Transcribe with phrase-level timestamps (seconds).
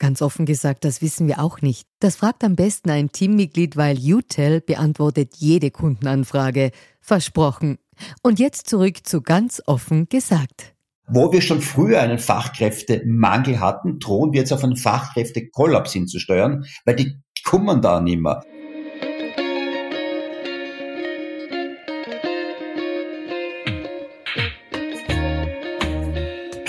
[0.00, 1.86] Ganz offen gesagt, das wissen wir auch nicht.
[2.00, 6.70] Das fragt am besten ein Teammitglied, weil UTEL beantwortet jede Kundenanfrage.
[7.02, 7.78] Versprochen.
[8.22, 10.74] Und jetzt zurück zu ganz offen gesagt.
[11.06, 16.96] Wo wir schon früher einen Fachkräftemangel hatten, drohen wir jetzt auf einen Fachkräftekollaps hinzusteuern, weil
[16.96, 18.42] die kommen da nicht mehr.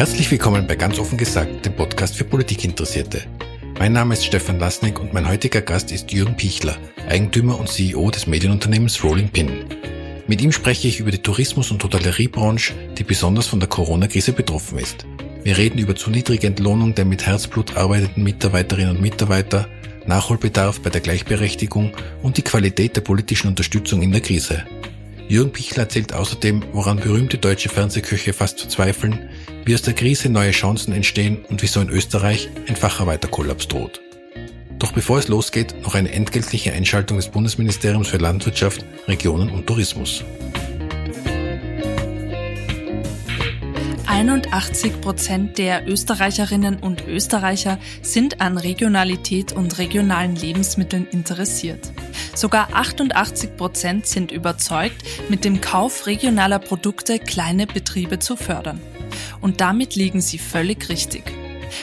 [0.01, 3.21] Herzlich willkommen bei Ganz offen gesagt, dem Podcast für Politikinteressierte.
[3.77, 6.75] Mein Name ist Stefan Lasnik und mein heutiger Gast ist Jürgen Pichler,
[7.07, 9.63] Eigentümer und CEO des Medienunternehmens Rolling Pin.
[10.25, 14.79] Mit ihm spreche ich über die Tourismus- und Hotelleriebranche, die besonders von der Corona-Krise betroffen
[14.79, 15.05] ist.
[15.43, 19.67] Wir reden über zu niedrige Entlohnung der mit Herzblut arbeitenden Mitarbeiterinnen und Mitarbeiter,
[20.07, 21.91] Nachholbedarf bei der Gleichberechtigung
[22.23, 24.63] und die Qualität der politischen Unterstützung in der Krise.
[25.27, 29.29] Jürgen Pichler erzählt außerdem, woran berühmte deutsche Fernsehköche fast verzweifeln,
[29.65, 34.01] wie aus der Krise neue Chancen entstehen und wieso in Österreich ein Facharbeiterkollaps droht.
[34.79, 40.23] Doch bevor es losgeht, noch eine entgeltliche Einschaltung des Bundesministeriums für Landwirtschaft, Regionen und Tourismus.
[44.21, 51.91] 81 Prozent der Österreicherinnen und Österreicher sind an Regionalität und regionalen Lebensmitteln interessiert.
[52.41, 58.81] Sogar 88 Prozent sind überzeugt, mit dem Kauf regionaler Produkte kleine Betriebe zu fördern.
[59.41, 61.21] Und damit liegen sie völlig richtig.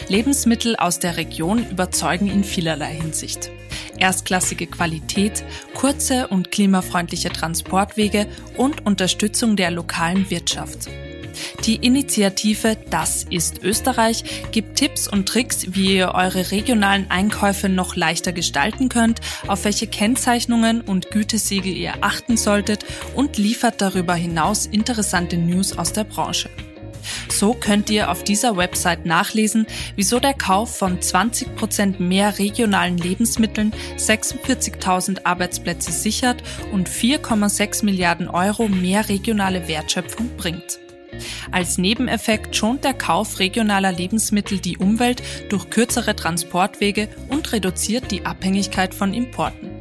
[0.09, 3.53] Lebensmittel aus der Region überzeugen in vielerlei Hinsicht.
[3.99, 5.45] Erstklassige Qualität,
[5.75, 10.89] kurze und klimafreundliche Transportwege und Unterstützung der lokalen Wirtschaft.
[11.65, 17.97] Die Initiative Das ist Österreich gibt Tipps und Tricks, wie ihr eure regionalen Einkäufe noch
[17.97, 22.85] leichter gestalten könnt, auf welche Kennzeichnungen und Gütesiegel ihr achten solltet
[23.15, 26.49] und liefert darüber hinaus interessante News aus der Branche.
[27.29, 29.67] So könnt ihr auf dieser Website nachlesen,
[29.97, 38.29] wieso der Kauf von 20 Prozent mehr regionalen Lebensmitteln 46.000 Arbeitsplätze sichert und 4,6 Milliarden
[38.29, 40.81] Euro mehr regionale Wertschöpfung bringt.
[41.51, 48.25] Als Nebeneffekt schont der Kauf regionaler Lebensmittel die Umwelt durch kürzere Transportwege und reduziert die
[48.25, 49.79] Abhängigkeit von Importen.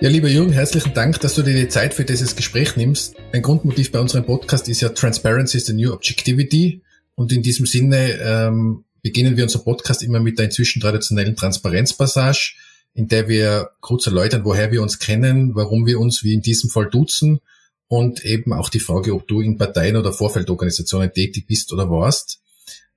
[0.03, 3.16] Ja, lieber Jürgen, herzlichen Dank, dass du dir die Zeit für dieses Gespräch nimmst.
[3.34, 6.81] Ein Grundmotiv bei unserem Podcast ist ja Transparency is the New Objectivity.
[7.16, 12.55] Und in diesem Sinne ähm, beginnen wir unser Podcast immer mit der inzwischen traditionellen Transparenzpassage,
[12.94, 16.71] in der wir kurz erläutern, woher wir uns kennen, warum wir uns wie in diesem
[16.71, 17.41] Fall duzen
[17.87, 22.41] und eben auch die Frage, ob du in Parteien oder Vorfeldorganisationen tätig bist oder warst.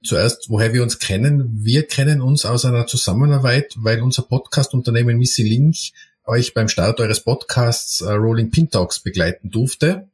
[0.06, 1.50] Zuerst, woher wir uns kennen.
[1.64, 5.76] Wir kennen uns aus einer Zusammenarbeit, weil unser Podcast-Unternehmen Missy Link
[6.26, 10.08] euch beim Start eures Podcasts äh, Rolling Pin Talks begleiten durfte.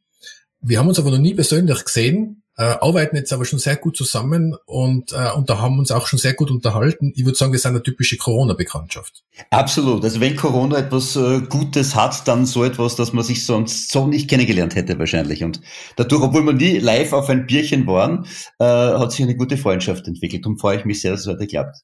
[0.61, 3.95] Wir haben uns aber noch nie persönlich gesehen, äh, arbeiten jetzt aber schon sehr gut
[3.95, 7.13] zusammen und, äh, und da haben uns auch schon sehr gut unterhalten.
[7.15, 9.23] Ich würde sagen, wir sind eine typische Corona-Bekanntschaft.
[9.49, 10.03] Absolut.
[10.03, 14.07] Also wenn Corona etwas äh, Gutes hat, dann so etwas, dass man sich sonst so
[14.07, 15.41] nicht kennengelernt hätte wahrscheinlich.
[15.45, 15.61] Und
[15.95, 18.25] dadurch, obwohl wir nie live auf ein Bierchen waren,
[18.59, 21.47] äh, hat sich eine gute Freundschaft entwickelt und freue ich mich sehr, dass es heute
[21.47, 21.77] klappt.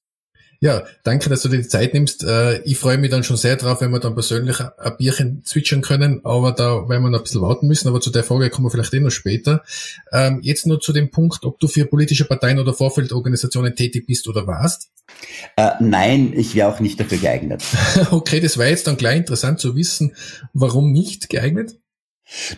[0.59, 2.23] Ja, danke, dass du dir die Zeit nimmst.
[2.23, 5.81] Äh, ich freue mich dann schon sehr drauf, wenn wir dann persönlich ein Bierchen zwitschern
[5.81, 8.65] können, aber da werden wir noch ein bisschen warten müssen, aber zu der Frage kommen
[8.65, 9.63] wir vielleicht eh noch später.
[10.11, 14.27] Ähm, jetzt nur zu dem Punkt, ob du für politische Parteien oder Vorfeldorganisationen tätig bist
[14.27, 14.89] oder warst.
[15.57, 17.63] Äh, nein, ich wäre auch nicht dafür geeignet.
[18.11, 20.15] okay, das war jetzt dann gleich interessant zu wissen,
[20.53, 21.75] warum nicht geeignet?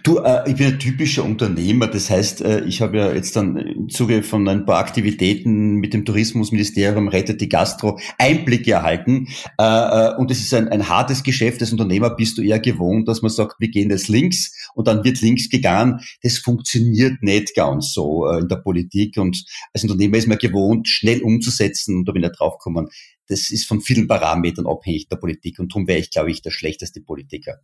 [0.03, 1.87] Du, äh, ich bin ein typischer Unternehmer.
[1.87, 5.93] Das heißt, äh, ich habe ja jetzt dann im Zuge von ein paar Aktivitäten mit
[5.93, 9.27] dem Tourismusministerium Rettet die Gastro Einblicke erhalten.
[9.59, 11.59] Äh, äh, und es ist ein, ein hartes Geschäft.
[11.61, 15.03] Als Unternehmer bist du eher gewohnt, dass man sagt, wir gehen jetzt links und dann
[15.03, 15.99] wird links gegangen.
[16.21, 19.17] Das funktioniert nicht ganz so äh, in der Politik.
[19.17, 19.43] Und
[19.73, 21.97] als Unternehmer ist man gewohnt, schnell umzusetzen.
[21.97, 22.87] Und da bin ich drauf gekommen,
[23.27, 26.51] das ist von vielen Parametern abhängig der Politik und darum wäre ich, glaube ich, der
[26.51, 27.59] schlechteste Politiker,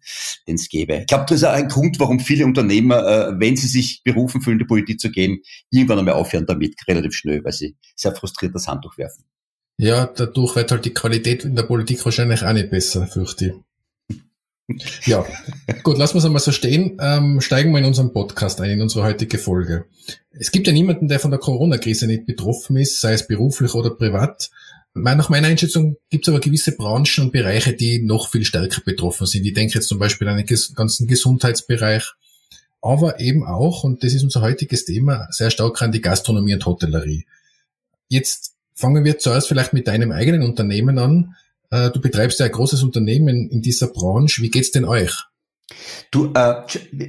[0.48, 0.98] den es gäbe.
[0.98, 4.42] Ich glaube, das ist auch ein Grund, warum viele Unternehmer, äh, wenn sie sich berufen
[4.42, 8.56] fühlen, die Politik zu gehen, irgendwann einmal aufhören damit, relativ schnell, weil sie sehr frustriert
[8.56, 9.24] das Handtuch werfen.
[9.78, 13.54] Ja, dadurch wird halt die Qualität in der Politik wahrscheinlich auch nicht besser, fürchte ich.
[15.06, 15.26] Ja,
[15.84, 16.98] gut, lassen wir es einmal so stehen.
[17.02, 19.86] Ähm, steigen wir in unseren Podcast ein, in unsere heutige Folge.
[20.32, 23.92] Es gibt ja niemanden, der von der Corona-Krise nicht betroffen ist, sei es beruflich oder
[23.92, 24.52] privat.
[24.96, 29.26] Nach meiner Einschätzung gibt es aber gewisse Branchen und Bereiche, die noch viel stärker betroffen
[29.26, 29.46] sind.
[29.46, 32.14] Ich denke jetzt zum Beispiel an den ganzen Gesundheitsbereich,
[32.82, 36.66] aber eben auch, und das ist unser heutiges Thema, sehr stark an die Gastronomie und
[36.66, 37.26] Hotellerie.
[38.08, 41.36] Jetzt fangen wir zuerst vielleicht mit deinem eigenen Unternehmen an.
[41.72, 44.44] Äh, du betreibst ja ein großes Unternehmen in dieser Branche.
[44.44, 45.24] Wie geht's denn euch?
[46.12, 46.62] Du, äh,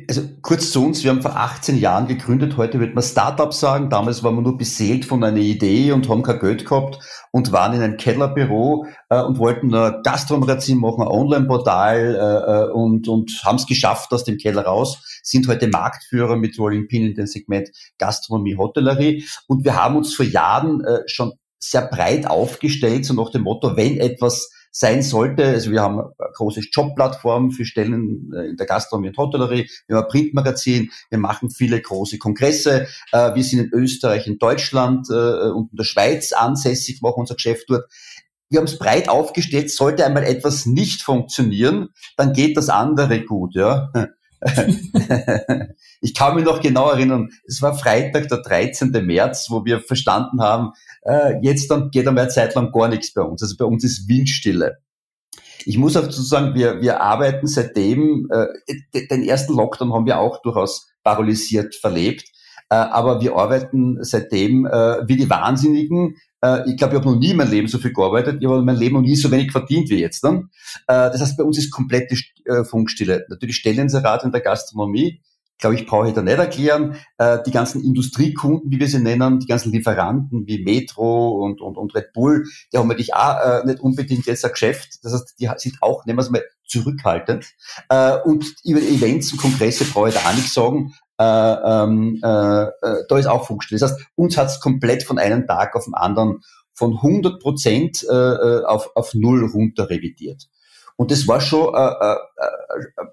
[0.08, 3.90] also kurz zu uns, wir haben vor 18 Jahren gegründet, heute wird man Startup sagen,
[3.90, 6.98] damals waren wir nur beseelt von einer Idee und haben kein Geld gehabt
[7.30, 12.70] und waren in einem Kellerbüro äh, und wollten ein Gastromagazin machen, ein Online-Portal äh, äh
[12.72, 17.06] und, und haben es geschafft aus dem Keller raus, sind heute Marktführer mit Rolling Pin
[17.06, 19.24] in dem Segment Gastronomie, Hotellerie.
[19.46, 23.76] Und wir haben uns vor Jahren äh, schon sehr breit aufgestellt, so nach dem Motto,
[23.76, 25.44] wenn etwas sein sollte.
[25.46, 29.96] Also wir haben eine große Jobplattform für Stellen äh, in der Gastronomie und Hotellerie, wir
[29.96, 35.08] haben ein Printmagazin, wir machen viele große Kongresse, äh, wir sind in Österreich, in Deutschland
[35.10, 37.84] äh, und in der Schweiz ansässig, machen unser Geschäft dort.
[38.50, 43.54] Wir haben es breit aufgestellt, sollte einmal etwas nicht funktionieren, dann geht das andere gut,
[43.54, 43.92] ja.
[46.00, 48.90] ich kann mich noch genau erinnern, es war Freitag, der 13.
[49.06, 50.72] März, wo wir verstanden haben,
[51.04, 53.42] äh, jetzt dann geht einmal eine Zeit lang gar nichts bei uns.
[53.42, 54.78] Also bei uns ist Windstille.
[55.66, 58.46] Ich muss auch dazu sagen, wir, wir arbeiten seitdem, äh,
[59.10, 62.24] den ersten Lockdown haben wir auch durchaus paralysiert verlebt,
[62.70, 66.16] äh, aber wir arbeiten seitdem äh, wie die Wahnsinnigen.
[66.42, 68.58] Äh, ich glaube, ich habe noch nie in meinem Leben so viel gearbeitet, ich habe
[68.58, 70.22] in meinem Leben noch nie so wenig verdient wie jetzt.
[70.22, 70.50] Dann.
[70.86, 72.16] Äh, das heißt, bei uns ist komplette
[72.46, 73.24] äh, Funkstille.
[73.28, 75.22] Natürlich Stellenserat in der Gastronomie,
[75.58, 76.96] glaube ich, brauche ich da nicht erklären.
[77.18, 81.76] Äh, die ganzen Industriekunden, wie wir sie nennen, die ganzen Lieferanten wie Metro und, und,
[81.76, 84.98] und Red Bull, die haben natürlich auch äh, nicht unbedingt jetzt ein Geschäft.
[85.02, 87.46] Das heißt, die sind auch, nehmen wir es mal, zurückhaltend.
[87.88, 90.94] Äh, und über Events und Kongresse brauche ich da auch nichts sagen.
[91.18, 93.78] Äh, ähm, äh, äh, da ist auch Funkstille.
[93.78, 96.40] Das heißt, uns hat es komplett von einem Tag auf den anderen
[96.74, 100.48] von 100 Prozent äh, äh, auf, auf null runter revidiert.
[100.96, 103.06] Und das war schon äh, äh, äh,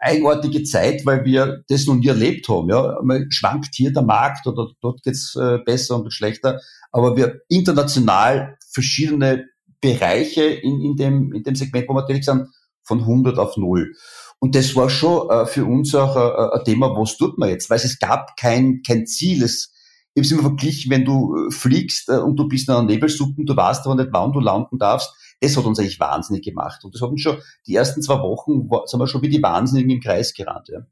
[0.00, 2.68] eigenartige Zeit, weil wir das noch nie erlebt haben.
[2.70, 6.60] Ja, man schwankt hier der Markt oder dort geht's äh, besser und schlechter,
[6.92, 9.46] aber wir international verschiedene
[9.80, 12.48] Bereiche in, in, dem, in dem Segment, wo wir tätig sind,
[12.82, 13.92] von 100 auf 0.
[14.38, 17.68] Und das war schon äh, für uns auch äh, ein Thema, was tut man jetzt?
[17.68, 19.42] Weil es gab kein, kein Ziel.
[19.42, 19.72] Es,
[20.14, 23.44] ich habe immer verglichen, wenn du äh, fliegst äh, und du bist in einer Nebelsuppe,
[23.44, 26.84] du weißt aber nicht, wann du landen darfst, das hat uns eigentlich wahnsinnig gemacht.
[26.84, 29.90] Und das hat uns schon, die ersten zwei Wochen, sind wir schon wie die Wahnsinnigen
[29.90, 30.68] im Kreis gerannt.
[30.68, 30.86] Ja.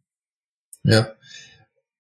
[0.85, 1.09] ja.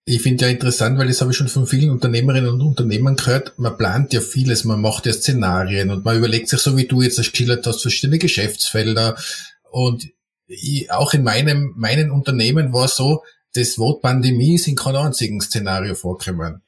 [0.07, 3.59] Ich finde ja interessant, weil das habe ich schon von vielen Unternehmerinnen und Unternehmern gehört.
[3.59, 7.01] Man plant ja vieles, man macht ja Szenarien und man überlegt sich, so wie du
[7.01, 9.17] jetzt geschildert hast, verschiedene Geschäftsfelder.
[9.71, 10.11] Und
[10.47, 13.23] ich, auch in meinem, meinen Unternehmen war es so,
[13.55, 16.64] das Wort Pandemie ist in keinem einzigen Szenario vorgekommen.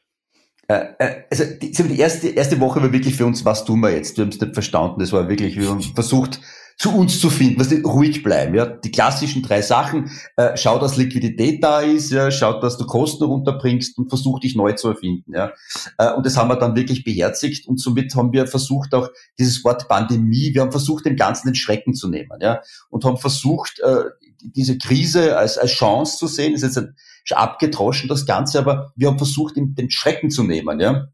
[0.69, 3.91] Äh, äh, also die, die erste, erste Woche war wirklich für uns, was tun wir
[3.91, 4.17] jetzt?
[4.17, 5.01] Wir haben es nicht verstanden.
[5.01, 6.41] Das war wirklich, wir haben versucht,
[6.79, 8.55] zu uns zu finden, was ruhig bleiben.
[8.55, 12.85] Ja, die klassischen drei Sachen: äh, Schau, dass Liquidität da ist, ja, schau, dass du
[12.85, 15.33] Kosten runterbringst und versuch dich neu zu erfinden.
[15.35, 15.53] Ja,
[15.99, 19.09] äh, und das haben wir dann wirklich beherzigt und somit haben wir versucht auch
[19.39, 20.51] dieses Wort Pandemie.
[20.53, 24.05] Wir haben versucht, dem Ganzen den Schrecken zu nehmen, ja, und haben versucht, äh,
[24.43, 26.53] diese Krise als als Chance zu sehen.
[26.53, 26.95] Das ist jetzt ein,
[27.33, 31.07] abgedroschen, das Ganze, aber wir haben versucht, den Schrecken zu nehmen, ja.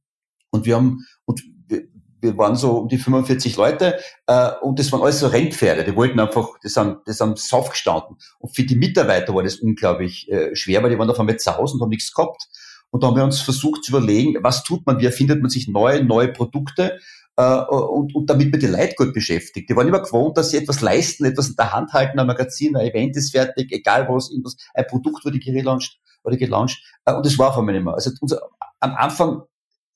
[0.50, 1.82] Und wir haben, und wir,
[2.20, 5.84] wir waren so um die 45 Leute äh, und das waren alles so Rennpferde.
[5.84, 8.16] Die wollten einfach, das haben, das haben sauf gestanden.
[8.38, 11.56] Und für die Mitarbeiter war das unglaublich äh, schwer, weil die waren auf einmal zu
[11.56, 12.48] Hause und haben nichts gehabt.
[12.92, 15.66] Und da haben wir uns versucht zu überlegen, was tut man, wie erfindet man sich
[15.66, 16.98] neue, neue Produkte
[17.36, 19.70] äh, und, und damit wir die Leute gut beschäftigt.
[19.70, 22.76] Die waren immer gewohnt, dass sie etwas leisten, etwas in der Hand halten, ein Magazin,
[22.76, 24.30] ein Event ist fertig, egal was,
[24.74, 26.82] ein Produkt wurde gelauncht, wurde gelauncht.
[27.06, 27.94] Äh, und das war von mir nicht mehr.
[27.94, 28.42] Also unser,
[28.80, 29.42] am Anfang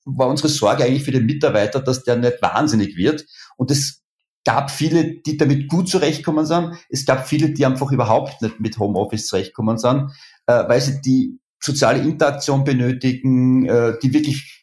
[0.05, 3.25] war unsere Sorge eigentlich für den Mitarbeiter, dass der nicht wahnsinnig wird.
[3.57, 4.03] Und es
[4.43, 6.77] gab viele, die damit gut zurechtkommen sind.
[6.89, 10.09] Es gab viele, die einfach überhaupt nicht mit Homeoffice zurechtkommen sind,
[10.47, 14.57] äh, weil sie die soziale Interaktion benötigen, äh, die wirklich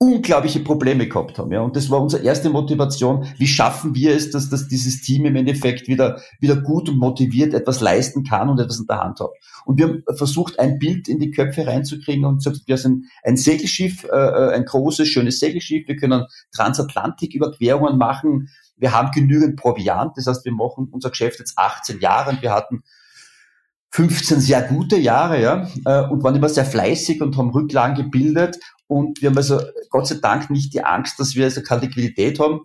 [0.00, 1.50] unglaubliche Probleme gehabt haben.
[1.50, 1.60] Ja.
[1.60, 3.26] Und das war unsere erste Motivation.
[3.36, 7.52] Wie schaffen wir es, dass, dass dieses Team im Endeffekt wieder, wieder gut und motiviert
[7.52, 9.30] etwas leisten kann und etwas in der Hand hat.
[9.64, 13.36] Und wir haben versucht, ein Bild in die Köpfe reinzukriegen und gesagt, wir sind ein
[13.36, 15.88] Segelschiff, äh, äh ein großes, schönes Segelschiff.
[15.88, 18.50] Wir können Transatlantiküberquerungen machen.
[18.76, 20.16] Wir haben genügend Proviant.
[20.16, 22.84] Das heißt, wir machen unser Geschäft jetzt 18 Jahre und wir hatten
[23.90, 28.58] 15 sehr gute Jahre, ja, äh, und waren immer sehr fleißig und haben Rücklagen gebildet
[28.86, 32.40] und wir haben also Gott sei Dank nicht die Angst, dass wir also keine Liquidität
[32.40, 32.60] haben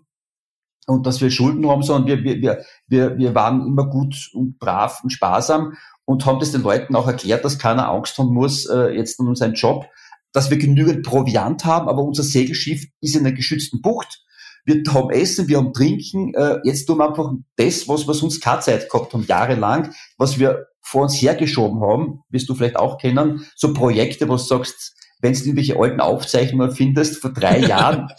[0.88, 4.58] und dass wir Schulden haben, sondern wir, wir, wir, wir, wir waren immer gut und
[4.58, 5.74] brav und sparsam
[6.06, 9.36] und haben das den Leuten auch erklärt, dass keiner Angst haben muss, äh, jetzt um
[9.36, 9.86] seinen Job,
[10.32, 14.24] dass wir genügend Proviant haben, aber unser Segelschiff ist in einer geschützten Bucht.
[14.66, 16.34] Wir haben Essen, wir haben Trinken.
[16.36, 20.40] Äh, jetzt tun wir einfach das, was wir sonst keine Zeit gehabt haben, jahrelang, was
[20.40, 24.94] wir vor uns hergeschoben haben, wirst du vielleicht auch kennen, so Projekte, wo du sagst,
[25.22, 28.10] wenn du irgendwelche alten Aufzeichnungen findest, vor drei Jahren,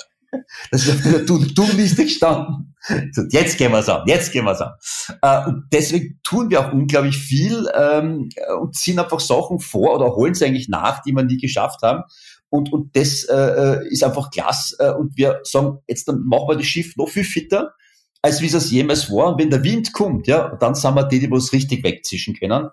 [0.71, 2.75] das ist auf der To-Do-Liste gestanden.
[3.13, 4.73] So, jetzt gehen wir's an, jetzt gehen wir's an.
[5.23, 8.29] Äh, und deswegen tun wir auch unglaublich viel ähm,
[8.61, 12.03] und ziehen einfach Sachen vor oder holen sie eigentlich nach, die wir nie geschafft haben.
[12.51, 14.97] Und, und das äh, äh ist einfach klasse.
[14.97, 17.73] Und wir sagen, jetzt dann machen wir das Schiff noch viel fitter,
[18.25, 19.33] als wie es jemals war.
[19.33, 22.71] Und wenn der Wind kommt, ja, dann sind wir die, die was richtig wegzischen können.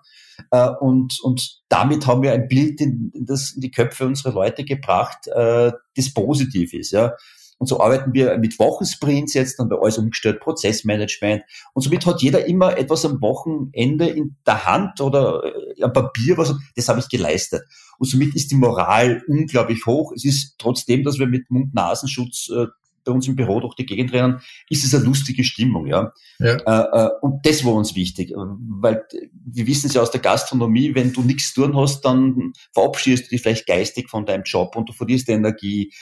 [0.50, 4.32] Äh, und, und damit haben wir ein Bild in, in, das, in die Köpfe unserer
[4.32, 6.92] Leute gebracht, äh, das positiv ist.
[6.92, 7.12] Ja.
[7.58, 11.42] Und so arbeiten wir mit Wochensprints jetzt, dann bei alles umgestellt, Prozessmanagement.
[11.74, 16.38] Und somit hat jeder immer etwas am Wochenende in der Hand oder äh, am Papier,
[16.38, 17.60] was, das habe ich geleistet.
[17.98, 20.12] Und somit ist die Moral unglaublich hoch.
[20.16, 22.68] Es ist trotzdem, dass wir mit Mund-Nasenschutz äh,
[23.04, 26.12] bei uns im Büro durch die Gegend rennen, ist es eine lustige Stimmung, ja.
[26.38, 26.56] ja.
[26.56, 30.94] Äh, äh, und das war uns wichtig, weil wir wissen es ja aus der Gastronomie,
[30.94, 34.88] wenn du nichts tun hast, dann verabschiedest du dich vielleicht geistig von deinem Job und
[34.88, 35.92] du verlierst die Energie,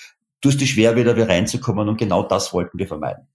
[0.41, 3.27] tust dich schwer wieder wieder reinzukommen und genau das wollten wir vermeiden.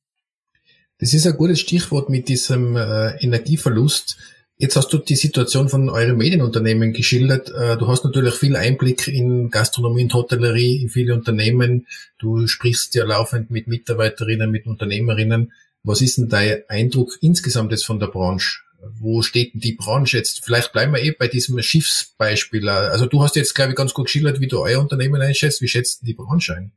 [0.98, 4.18] Das ist ein gutes Stichwort mit diesem äh, Energieverlust.
[4.58, 7.50] Jetzt hast du die Situation von euren Medienunternehmen geschildert.
[7.50, 11.88] Äh, du hast natürlich viel Einblick in Gastronomie und Hotellerie, in viele Unternehmen.
[12.20, 15.52] Du sprichst ja laufend mit Mitarbeiterinnen, mit Unternehmerinnen.
[15.84, 18.65] Was ist denn dein Eindruck insgesamt jetzt von der Branche?
[18.94, 20.44] Wo steht die Branche jetzt?
[20.44, 22.68] Vielleicht bleiben wir eh bei diesem Schiffsbeispiel.
[22.70, 25.62] Also du hast jetzt, glaube ich, ganz gut geschildert, wie du euer Unternehmen einschätzt.
[25.62, 26.72] Wie schätzt die Branche ein?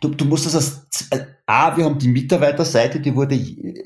[0.00, 3.38] Du, du musst das als, äh, A, wir haben die Mitarbeiterseite, die wurde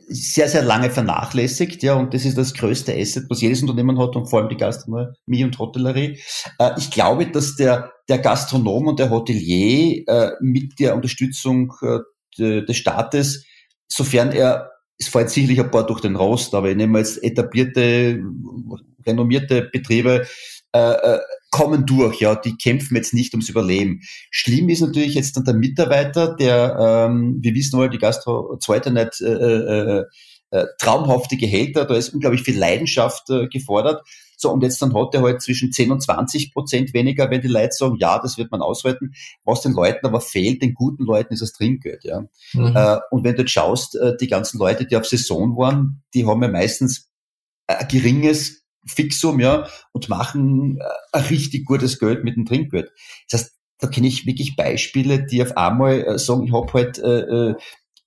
[0.09, 4.15] sehr, sehr lange vernachlässigt, ja, und das ist das größte Asset, was jedes Unternehmen hat
[4.17, 6.21] und vor allem die Gastronomie und Hotellerie.
[6.59, 11.73] Äh, ich glaube, dass der, der Gastronom und der Hotelier äh, mit der Unterstützung
[12.39, 13.45] des Staates,
[13.89, 14.72] sofern er,
[15.03, 18.23] es fällt sicherlich ein paar durch den Rost, aber ich nehme jetzt etablierte,
[19.07, 20.27] renommierte Betriebe,
[21.53, 24.01] kommen durch, ja, die kämpfen jetzt nicht ums Überleben.
[24.31, 28.91] Schlimm ist natürlich jetzt dann der Mitarbeiter, der, ähm, wir wissen alle, die Gastro ja
[28.91, 30.05] nicht äh, äh,
[30.51, 34.03] äh, traumhafte Gehälter, da ist unglaublich viel Leidenschaft äh, gefordert.
[34.43, 37.49] So, und jetzt dann hat er halt zwischen 10 und 20 Prozent weniger, wenn die
[37.49, 39.15] Leute sagen, ja, das wird man aushalten.
[39.45, 42.25] Was den Leuten aber fehlt, den guten Leuten, ist das Trinkgeld, ja.
[42.53, 42.77] Mhm.
[42.77, 46.27] Äh, und wenn du jetzt schaust, äh, die ganzen Leute, die auf Saison waren, die
[46.27, 47.09] haben ja meistens
[47.69, 52.91] ein geringes Fixum, ja, und machen äh, ein richtig gutes Geld mit dem Trinkgeld.
[53.31, 56.99] Das heißt, da kenne ich wirklich Beispiele, die auf einmal äh, sagen, ich habe halt,
[56.99, 57.55] äh, äh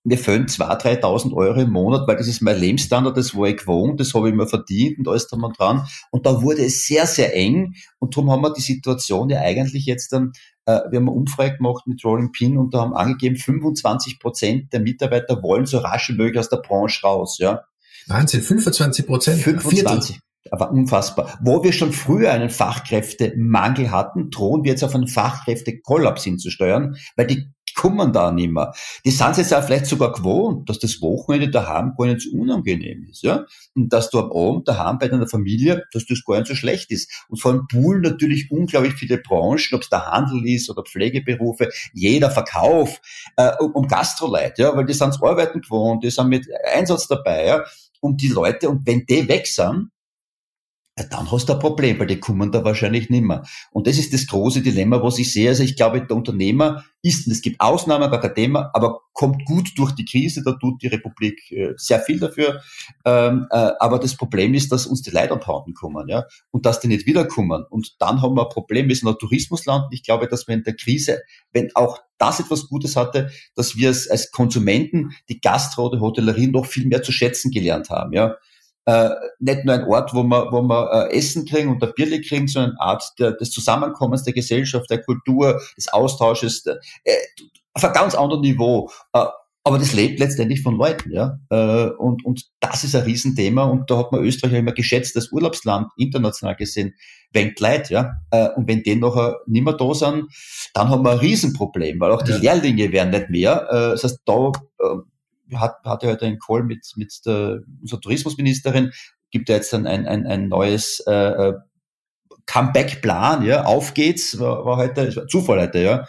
[0.06, 3.58] mir fehlen 2.000, 3.000 Euro im Monat, weil das ist mein Lebensstandard, das war ich
[3.58, 5.88] gewohnt, das habe ich mir verdient und alles dran und dran.
[6.12, 9.86] Und da wurde es sehr, sehr eng und darum haben wir die Situation ja eigentlich
[9.86, 10.32] jetzt dann,
[10.66, 14.72] äh, wir haben eine Umfrage gemacht mit Rolling Pin und da haben angegeben, 25 Prozent
[14.74, 17.64] der Mitarbeiter wollen so rasch wie möglich aus der Branche raus, ja.
[18.08, 19.42] Wahnsinn, 25 Prozent?
[19.42, 20.20] 25
[20.52, 21.40] aber unfassbar.
[21.42, 27.26] Wo wir schon früher einen Fachkräftemangel hatten, drohen wir jetzt auf einen Fachkräftekollaps hinzusteuern, weil
[27.28, 28.74] die kommen da nicht mehr.
[29.06, 33.08] Die sind jetzt auch vielleicht sogar gewohnt, dass das Wochenende daheim gar nicht so unangenehm
[33.10, 33.46] ist, ja.
[33.76, 36.92] Und dass du am Abend daheim bei deiner Familie, dass das gar nicht so schlecht
[36.92, 37.26] ist.
[37.30, 41.70] Und vor allem Pool natürlich unglaublich viele Branchen, ob es der Handel ist oder Pflegeberufe,
[41.94, 43.00] jeder Verkauf,
[43.38, 47.64] äh, um Gastroleute, ja, weil die sind arbeiten gewohnt, die sind mit Einsatz dabei, ja.
[48.00, 49.90] Und die Leute, und wenn die weg sind,
[50.98, 53.44] ja, dann hast du ein Problem, weil die kommen da wahrscheinlich nimmer.
[53.72, 55.50] Und das ist das große Dilemma, was ich sehe.
[55.50, 59.92] Also ich glaube, der Unternehmer ist, es gibt Ausnahmen, kein Thema, aber kommt gut durch
[59.92, 62.62] die Krise, da tut die Republik äh, sehr viel dafür.
[63.04, 66.80] Ähm, äh, aber das Problem ist, dass uns die Leute abhauen kommen, ja, und dass
[66.80, 67.66] die nicht wiederkommen.
[67.70, 69.88] Und dann haben wir ein Problem, wir sind ein Tourismusland.
[69.92, 73.90] Ich glaube, dass wir in der Krise, wenn auch das etwas Gutes hatte, dass wir
[73.90, 78.38] als Konsumenten die Gastro, die Hotellerie noch viel mehr zu schätzen gelernt haben, ja
[78.86, 82.22] äh, nicht nur ein Ort, wo man, wo man äh, Essen kriegen und ein Bierle
[82.22, 87.14] kriegen, sondern eine Art der, des Zusammenkommens der Gesellschaft, der Kultur, des Austausches, der, äh,
[87.74, 88.90] auf ein ganz anderes Niveau.
[89.14, 89.26] Äh,
[89.68, 91.40] aber das lebt letztendlich von Leuten, ja.
[91.50, 95.32] Äh, und, und das ist ein Riesenthema und da hat man Österreich immer geschätzt, das
[95.32, 96.94] Urlaubsland, international gesehen,
[97.34, 98.18] wenn Leid, ja.
[98.30, 99.16] Äh, und wenn die noch
[99.48, 100.26] nicht mehr da sind,
[100.76, 102.38] dann haben wir ein Riesenproblem, weil auch die ja.
[102.38, 103.68] Lehrlinge werden nicht mehr.
[103.72, 104.98] Äh, das heißt, da äh,
[105.54, 108.92] hat, hatte heute einen Call mit, mit der, unserer Tourismusministerin,
[109.32, 111.54] gibt ja jetzt dann ein, ein, ein neues äh, äh,
[112.46, 116.06] Comeback-Plan, ja, auf geht's, war, war heute, Zufall heute, ja.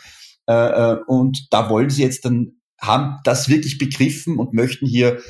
[0.48, 5.20] Äh, äh, und da wollen sie jetzt dann, haben das wirklich begriffen und möchten hier,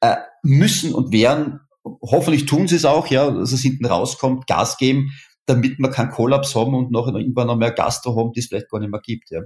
[0.00, 1.60] äh, müssen und werden,
[2.02, 5.10] hoffentlich tun sie es auch, ja, dass es hinten rauskommt, Gas geben,
[5.46, 8.70] damit wir keinen Kollaps haben und noch irgendwann noch mehr Gastro haben, die es vielleicht
[8.70, 9.42] gar nicht mehr gibt, ja.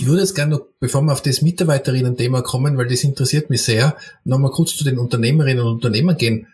[0.00, 3.64] Ich würde jetzt gerne noch, bevor wir auf das Mitarbeiterinnen-Thema kommen, weil das interessiert mich
[3.64, 6.46] sehr, nochmal kurz zu den Unternehmerinnen und Unternehmern gehen.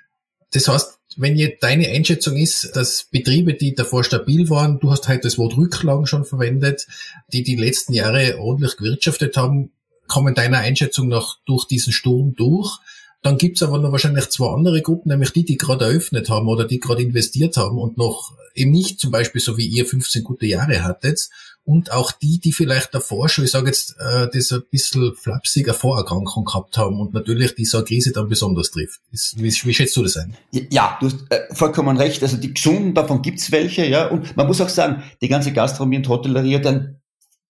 [0.53, 5.09] Das heißt, wenn jetzt deine Einschätzung ist, dass Betriebe, die davor stabil waren, du hast
[5.09, 6.87] heute das Wort Rücklagen schon verwendet,
[7.35, 9.73] die die letzten Jahre ordentlich gewirtschaftet haben,
[10.09, 12.79] kommen deiner Einschätzung nach durch diesen Sturm durch.
[13.21, 16.65] Dann gibt's aber noch wahrscheinlich zwei andere Gruppen, nämlich die, die gerade eröffnet haben oder
[16.65, 20.47] die gerade investiert haben und noch eben nicht zum Beispiel so wie ihr 15 gute
[20.47, 21.29] Jahre hattet
[21.65, 25.73] und auch die, die vielleicht davor schon, ich sage jetzt, äh, das ein bisschen flapsiger
[25.73, 29.01] Vorerkrankung gehabt haben und natürlich die so eine Krise dann besonders trifft.
[29.11, 30.37] Ist, wie, wie schätzt du das ein?
[30.53, 32.23] Ja, du hast äh, vollkommen recht.
[32.23, 34.09] Also die Gesunden, davon gibt's welche, ja.
[34.09, 37.01] Und man muss auch sagen, die ganze Gastronomie und Hotellerie hat einen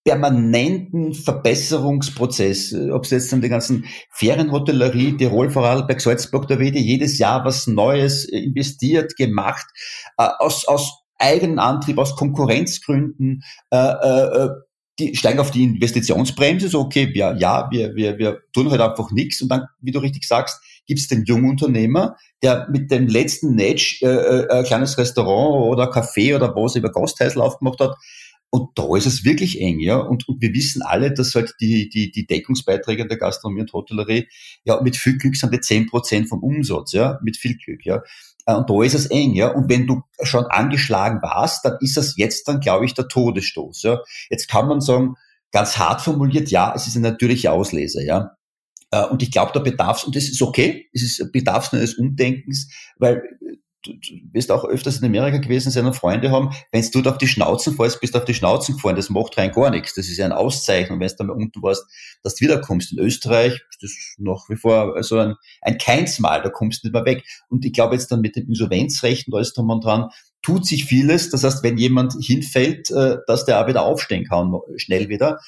[0.05, 2.73] permanenten Verbesserungsprozess.
[2.73, 7.45] Äh, Ob es jetzt an die ganzen Ferienhotellerie, Tirol, Vorarlberg, Salzburg, da wird jedes Jahr
[7.45, 9.67] was Neues investiert, gemacht,
[10.19, 14.51] äh, aus, aus eigenen Antrieb, aus Konkurrenzgründen, äh, äh, äh,
[14.99, 19.11] die steigen auf die Investitionsbremse, so okay, ja, ja, wir, wir, wir tun halt einfach
[19.11, 23.09] nichts und dann, wie du richtig sagst, gibt es den jungen Unternehmer, der mit dem
[23.09, 27.97] letzten Netsch äh, äh, ein kleines Restaurant oder Café oder was über Gasthäusl aufgemacht hat.
[28.51, 29.97] Und da ist es wirklich eng, ja.
[29.97, 34.29] Und, und wir wissen alle, dass halt die, die, die Deckungsbeiträge der Gastronomie und Hotellerie
[34.63, 38.03] ja mit viel Glück sind die zehn Prozent vom Umsatz, ja, mit viel Glück, ja.
[38.47, 39.49] Äh, und da ist es eng, ja.
[39.49, 43.83] Und wenn du schon angeschlagen warst, dann ist es jetzt dann, glaube ich, der Todesstoß,
[43.83, 44.01] ja.
[44.31, 45.15] Jetzt kann man sagen,
[45.53, 48.37] ganz hart formuliert, ja, es ist ein natürlicher Auslese, ja.
[48.91, 52.71] Äh, und ich glaube, da bedarf und das ist okay, es ist bedarf eines Umdenkens,
[52.99, 53.23] weil
[53.85, 53.93] du,
[54.33, 57.75] wirst auch öfters in Amerika gewesen sein und Freunde haben, wenn du auf die Schnauzen
[57.75, 59.95] fällst, bist du auf die Schnauzen gefahren, das macht rein gar nichts.
[59.95, 61.85] Das ist ja eine Auszeichnung, wenn du da mal unten warst,
[62.23, 62.93] dass du wiederkommst.
[62.93, 66.95] In Österreich ist das nach wie vor also ein, ein Keinsmal, da kommst du nicht
[66.95, 67.25] mehr weg.
[67.49, 70.09] Und ich glaube jetzt dann mit dem Insolvenzrecht und alles drum und dran,
[70.43, 71.31] tut sich vieles.
[71.31, 75.39] Das heißt, wenn jemand hinfällt, äh, dass der auch wieder aufstehen kann, schnell wieder.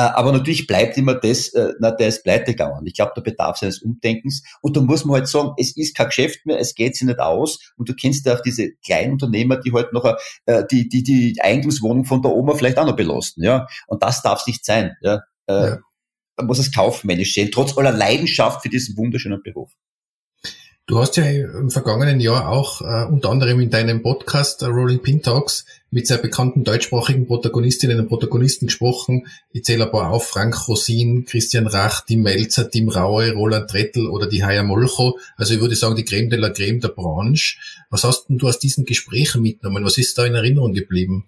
[0.00, 2.86] Äh, aber natürlich bleibt immer das, äh, na, der ist pleite gegangen.
[2.86, 4.42] Ich glaube, da bedarf es eines Umdenkens.
[4.62, 7.18] Und da muss man halt sagen, es ist kein Geschäft mehr, es geht sich nicht
[7.18, 7.58] aus.
[7.76, 10.06] Und du kennst ja auch diese kleinen Unternehmer, die halt noch
[10.46, 13.42] äh, die, die, die Eigentumswohnung von der Oma vielleicht auch noch belasten.
[13.42, 13.66] Ja?
[13.88, 14.96] Und das darf es nicht sein.
[15.02, 15.20] Ja?
[15.48, 15.78] Ja.
[16.36, 19.70] Man muss es kaufmännisch sehen, trotz aller Leidenschaft für diesen wunderschönen Beruf.
[20.86, 25.02] Du hast ja im vergangenen Jahr auch äh, unter anderem in deinem Podcast äh, Rolling
[25.02, 29.26] Pin Talks mit sehr bekannten deutschsprachigen Protagonistinnen und Protagonisten gesprochen.
[29.52, 34.08] Ich zähle ein paar auf, Frank Rosin, Christian Rach, Tim Melzer, Tim Raue, Roland Trettel
[34.08, 35.18] oder die Haya Molcho.
[35.36, 37.56] Also ich würde sagen, die Creme de la Creme der Branche.
[37.90, 39.84] Was hast denn du aus diesen Gesprächen mitgenommen?
[39.84, 41.26] Was ist da in Erinnerung geblieben?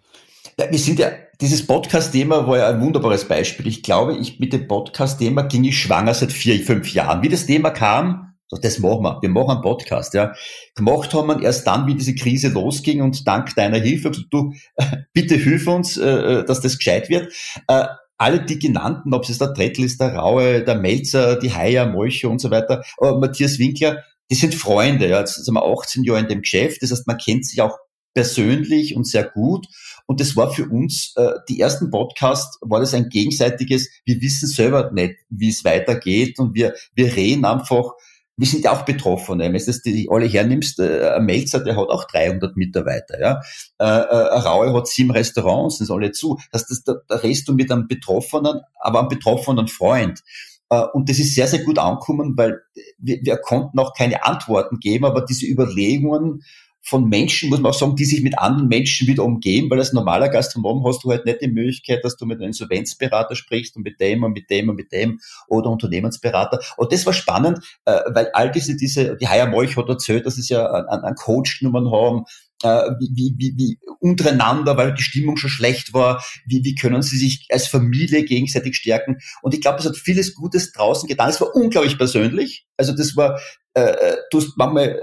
[0.58, 3.66] Ja, wir sind ja, dieses Podcast-Thema war ja ein wunderbares Beispiel.
[3.66, 7.22] Ich glaube, ich mit dem Podcast-Thema ging ich schwanger seit vier, fünf Jahren.
[7.22, 9.18] Wie das Thema kam, so, das machen wir.
[9.22, 10.34] Wir machen einen Podcast, ja.
[10.74, 14.52] Gemacht haben wir erst dann, wie diese Krise losging und dank deiner Hilfe, du,
[15.14, 17.32] bitte hilf uns, äh, äh, dass das gescheit wird.
[17.66, 17.86] Äh,
[18.18, 22.28] alle die genannten, ob es der Trettel ist, der Raue, der Melzer, die Haier, Molcho
[22.28, 25.20] und so weiter, Matthias Winkler, die sind Freunde, ja.
[25.20, 27.78] Jetzt sind wir 18 Jahre in dem Geschäft, das heißt, man kennt sich auch
[28.14, 29.66] persönlich und sehr gut.
[30.06, 34.46] Und das war für uns, äh, die ersten Podcasts, war das ein gegenseitiges, wir wissen
[34.46, 37.92] selber nicht, wie es weitergeht und wir, wir reden einfach,
[38.36, 39.44] wir sind ja auch Betroffene.
[39.44, 43.40] Wenn du das die alle hernimmst, äh, ein Melzer, der hat auch 300 Mitarbeiter, ja.
[43.78, 46.38] Äh, äh, Raue hat sieben Restaurants, sind alle zu.
[46.50, 50.22] Das, das, da, da redest du mit einem Betroffenen, aber einem betroffenen Freund.
[50.70, 52.60] Äh, und das ist sehr, sehr gut angekommen, weil
[52.98, 56.42] wir, wir konnten auch keine Antworten geben, aber diese Überlegungen
[56.84, 59.92] von Menschen, muss man auch sagen, die sich mit anderen Menschen wieder umgeben, weil als
[59.92, 63.84] normaler Gastronom hast du halt nicht die Möglichkeit, dass du mit einem Insolvenzberater sprichst und
[63.84, 66.58] mit dem und mit dem und mit dem oder Unternehmensberater.
[66.76, 70.34] Und das war spannend, äh, weil all diese, diese, die Haya Molch hat erzählt, dass
[70.34, 72.24] sie ja einen, einen Coach genommen haben,
[72.64, 77.16] äh, wie, wie, wie untereinander, weil die Stimmung schon schlecht war, wie, wie können sie
[77.16, 79.18] sich als Familie gegenseitig stärken.
[79.42, 81.30] Und ich glaube, es hat vieles Gutes draußen getan.
[81.30, 82.66] Es war unglaublich persönlich.
[82.76, 83.38] Also das war,
[83.74, 84.98] äh, äh du hast manchmal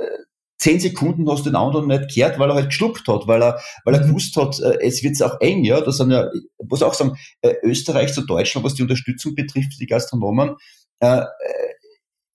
[0.59, 3.59] zehn Sekunden hast du den anderen nicht gehört, weil er halt geschluckt hat, weil er,
[3.85, 4.07] weil er mhm.
[4.07, 5.81] gewusst hat, äh, es wird auch eng, ja.
[5.81, 9.79] Das sind ja, ich muss auch sagen, äh, Österreich zu Deutschland, was die Unterstützung betrifft,
[9.79, 10.55] die Gastronomen,
[10.99, 11.23] äh,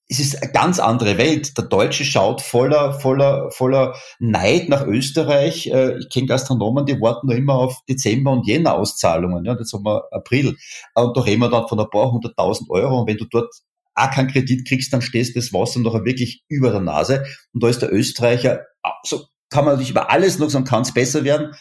[0.07, 1.57] es ist eine ganz andere Welt.
[1.57, 5.67] Der Deutsche schaut voller, voller, voller Neid nach Österreich.
[5.67, 9.45] Äh, ich kenne Gastronomen, die warten noch immer auf Dezember und Jänner Auszahlungen.
[9.45, 10.57] Ja, jetzt haben wir April.
[10.93, 13.01] Und da reden wir dann von ein paar hunderttausend Euro.
[13.01, 13.51] Und wenn du dort
[13.95, 17.25] auch keinen Kredit kriegst, dann stehst das Wasser nachher wirklich über der Nase.
[17.53, 18.65] Und da ist der Österreicher,
[19.03, 21.55] so kann man natürlich über alles noch sagen, kann es besser werden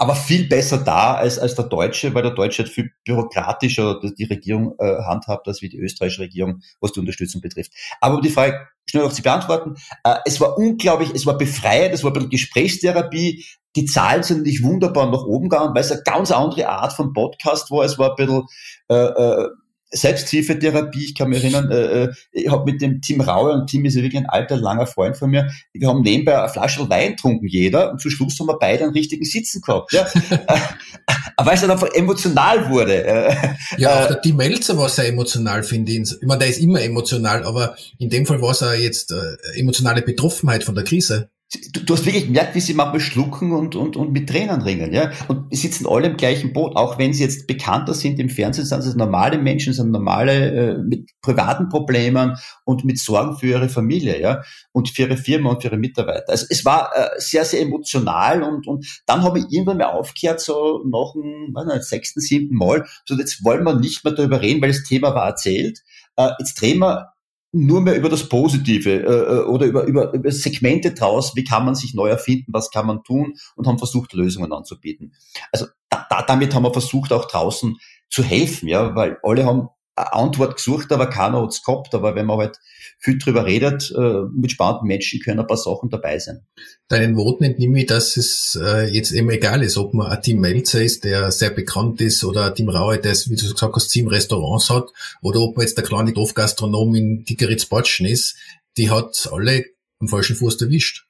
[0.00, 4.24] aber viel besser da als, als der Deutsche, weil der Deutsche halt viel bürokratischer die
[4.24, 7.72] Regierung äh, handhabt, als wie die österreichische Regierung, was die Unterstützung betrifft.
[8.00, 11.92] Aber um die Frage schnell auf Sie beantworten, äh, es war unglaublich, es war befreiend,
[11.92, 13.44] es war ein bisschen Gesprächstherapie,
[13.76, 17.12] die Zahlen sind nicht wunderbar nach oben gegangen, weil es eine ganz andere Art von
[17.12, 17.84] Podcast war.
[17.84, 18.46] Es war ein bisschen
[18.88, 19.48] äh, äh,
[19.90, 23.84] Selbsthilfetherapie, ich kann mich erinnern, äh, äh ich habe mit dem Tim Raue, und Tim
[23.84, 27.12] ist ja wirklich ein alter, langer Freund von mir, wir haben nebenbei eine Flasche Wein
[27.12, 29.92] getrunken, jeder, und zum Schluss haben wir beide einen richtigen Sitzen gehabt.
[29.92, 30.06] Ja?
[31.36, 33.04] Aber weil es dann einfach emotional wurde.
[33.04, 33.34] Äh,
[33.78, 36.12] ja, auch der Tim Melzer war sehr emotional, finde ich.
[36.20, 40.02] Ich meine, der ist immer emotional, aber in dem Fall war es jetzt äh, emotionale
[40.02, 43.96] Betroffenheit von der Krise du, du hast wirklich gemerkt, wie sie manchmal schlucken und, und,
[43.96, 45.10] und mit Tränen ringen, ja.
[45.26, 48.64] Und sie sitzen alle im gleichen Boot, auch wenn sie jetzt bekannter sind im Fernsehen,
[48.64, 53.68] sind sie normale Menschen, sind normale, äh, mit privaten Problemen und mit Sorgen für ihre
[53.68, 54.42] Familie, ja.
[54.72, 56.28] Und für ihre Firma und für ihre Mitarbeiter.
[56.28, 60.40] Also es war äh, sehr, sehr emotional und, und dann habe ich irgendwann mal aufgehört,
[60.40, 64.62] so nach dem, weiß sechsten, siebten Mal, so jetzt wollen wir nicht mehr darüber reden,
[64.62, 65.80] weil das Thema war erzählt.
[66.16, 67.12] Äh, jetzt drehen wir
[67.52, 71.64] nur mehr über das Positive äh, äh, oder über, über, über Segmente draus, wie kann
[71.64, 75.14] man sich neu erfinden, was kann man tun und haben versucht, Lösungen anzubieten.
[75.50, 79.68] Also da, da, damit haben wir versucht, auch draußen zu helfen, ja, weil alle haben
[80.12, 81.94] Antwort gesucht, aber keiner hat's gehabt.
[81.94, 82.58] Aber wenn man halt
[82.98, 86.46] viel drüber redet, äh, mit spannenden Menschen können ein paar Sachen dabei sein.
[86.88, 90.40] Deinen Worten entnehme ich, dass es äh, jetzt eben egal ist, ob man ein Team
[90.40, 93.88] Melzer ist, der sehr bekannt ist, oder ein Team Raue, der, wie du gesagt hast,
[93.88, 94.88] Team Restaurants hat,
[95.22, 98.36] oder ob man jetzt der kleine Dorfgastronom in Dickeritz-Batschen ist,
[98.76, 99.64] die hat alle
[99.98, 101.06] am falschen Fuß erwischt.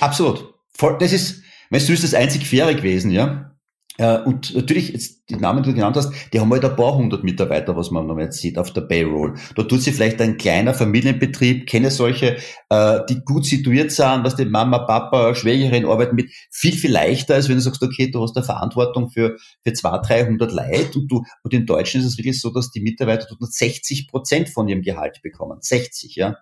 [0.00, 0.54] Absolut.
[0.98, 3.51] Das ist, weißt du, ist das einzig faire gewesen, ja.
[3.98, 6.94] Äh, und natürlich, jetzt die Namen, die du genannt hast, die haben halt ein paar
[6.94, 9.34] hundert Mitarbeiter, was man jetzt sieht auf der Payroll.
[9.54, 12.38] Da tut sich vielleicht ein kleiner Familienbetrieb, kenne solche,
[12.70, 17.34] äh, die gut situiert sind, was die Mama, Papa, Schwägerin arbeiten mit viel, viel leichter,
[17.34, 21.08] als wenn du sagst, okay, du hast eine Verantwortung für, für 200, 300 Leute und
[21.08, 24.48] du, und in Deutschland ist es wirklich so, dass die Mitarbeiter dort nur 60 Prozent
[24.48, 25.58] von ihrem Gehalt bekommen.
[25.60, 26.36] 60, ja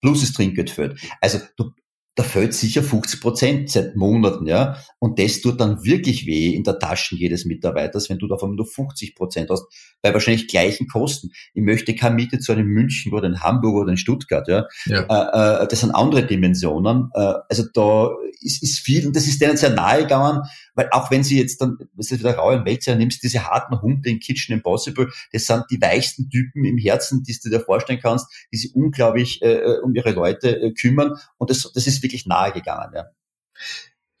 [0.00, 0.98] plus das Trinkgeld fällt.
[1.20, 1.72] Also du,
[2.16, 4.76] da fällt sicher 50 Prozent seit Monaten, ja.
[4.98, 8.66] Und das tut dann wirklich weh in der Taschen jedes Mitarbeiters, wenn du davon nur
[8.66, 9.64] 50 Prozent hast,
[10.02, 11.30] bei wahrscheinlich gleichen Kosten.
[11.54, 14.66] Ich möchte keine Miete zu einem München oder in Hamburg oder in Stuttgart, ja.
[14.86, 15.02] ja.
[15.02, 17.10] Äh, äh, das sind andere Dimensionen.
[17.14, 20.42] Äh, also da ist, ist viel, und das ist denen sehr nahe gegangen,
[20.74, 23.80] weil auch wenn sie jetzt dann, was ist wieder rau im Wälzer nimmst, diese harten
[23.80, 28.00] Hunde in Kitchen Impossible, das sind die weichsten Typen im Herzen, die du dir vorstellen
[28.02, 31.14] kannst, die sich unglaublich äh, um ihre Leute kümmern.
[31.38, 33.10] Und das, das ist wirklich nahe gegangen, ja.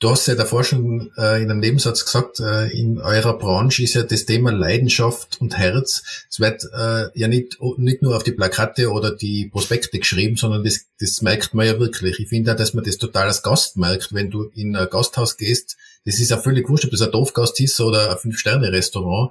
[0.00, 3.92] Du hast ja davor schon äh, in einem Nebensatz gesagt, äh, in eurer Branche ist
[3.92, 6.24] ja das Thema Leidenschaft und Herz.
[6.30, 10.64] Es wird äh, ja nicht, nicht nur auf die Plakate oder die Prospekte geschrieben, sondern
[10.64, 12.18] das, das merkt man ja wirklich.
[12.18, 15.36] Ich finde auch, dass man das total als Gast merkt, wenn du in ein Gasthaus
[15.36, 15.76] gehst.
[16.06, 19.30] Das ist ja völlig wurscht, ob das ein Dorfgast ist oder ein Fünf-Sterne-Restaurant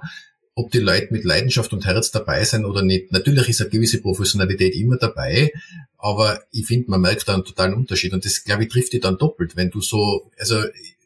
[0.60, 3.12] ob die Leute mit Leidenschaft und Herz dabei sind oder nicht.
[3.12, 5.52] Natürlich ist eine gewisse Professionalität immer dabei,
[5.96, 9.00] aber ich finde, man merkt da einen totalen Unterschied und das, glaube ich, trifft dich
[9.00, 10.62] dann doppelt, wenn du so, also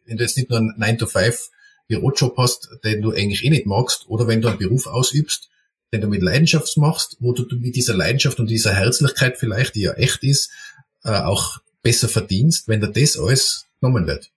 [0.07, 1.51] wenn du jetzt nicht nur einen 9-to-5
[1.87, 5.51] Bürojob hast, den du eigentlich eh nicht magst, oder wenn du einen Beruf ausübst,
[5.93, 9.83] den du mit Leidenschaft machst, wo du mit dieser Leidenschaft und dieser Herzlichkeit vielleicht, die
[9.83, 10.51] ja echt ist,
[11.05, 14.33] äh, auch besser verdienst, wenn dir das alles genommen wird.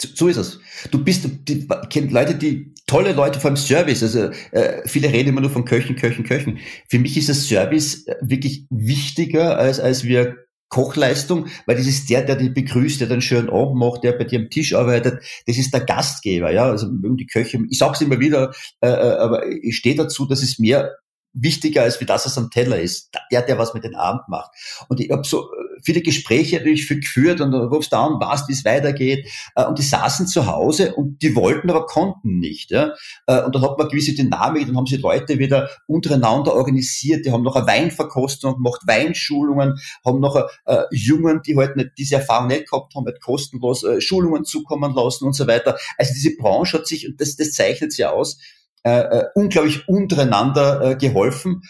[0.00, 0.60] So ist es.
[0.90, 4.02] Du bist, die, kennt Leute, die tolle Leute vom Service.
[4.02, 6.58] Also äh, viele reden immer nur von Köchen, Köchen, Köchen.
[6.88, 10.36] Für mich ist das Service äh, wirklich wichtiger als als wir
[10.70, 14.24] Kochleistung, weil das ist der, der dich begrüßt, der den schönen Abend macht, der bei
[14.24, 15.20] dir am Tisch arbeitet.
[15.46, 16.70] Das ist der Gastgeber, ja.
[16.70, 17.58] Also die Köche.
[17.68, 20.96] Ich sag's immer wieder, äh, äh, aber ich stehe dazu, dass es mehr
[21.32, 23.10] wichtiger als wie das, was am Teller ist.
[23.32, 24.50] Der, der was mit den Abend macht.
[24.88, 25.50] Und ich habe so
[25.84, 29.28] viele Gespräche natürlich geführt und du rufst da an, weißt, wie es weitergeht.
[29.54, 32.70] Äh, und die saßen zu Hause und die wollten, aber konnten nicht.
[32.70, 32.94] Ja?
[33.26, 37.32] Äh, und dann hat man gewisse Dynamik, dann haben sie Leute wieder untereinander organisiert, die
[37.32, 42.48] haben noch eine Weinverkostung gemacht, Weinschulungen, haben noch äh, Jungen, die halt nicht diese Erfahrung
[42.48, 45.76] nicht gehabt haben, halt kostenlos äh, Schulungen zukommen lassen und so weiter.
[45.96, 48.38] Also diese Branche hat sich, und das, das zeichnet sie aus,
[48.82, 51.62] äh, äh, unglaublich untereinander geholfen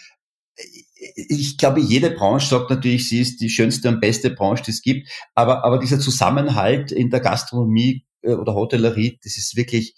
[1.15, 4.81] ich glaube, jede Branche sagt natürlich, sie ist die schönste und beste Branche, die es
[4.81, 5.09] gibt.
[5.33, 9.95] Aber, aber dieser Zusammenhalt in der Gastronomie äh, oder Hotellerie, das ist wirklich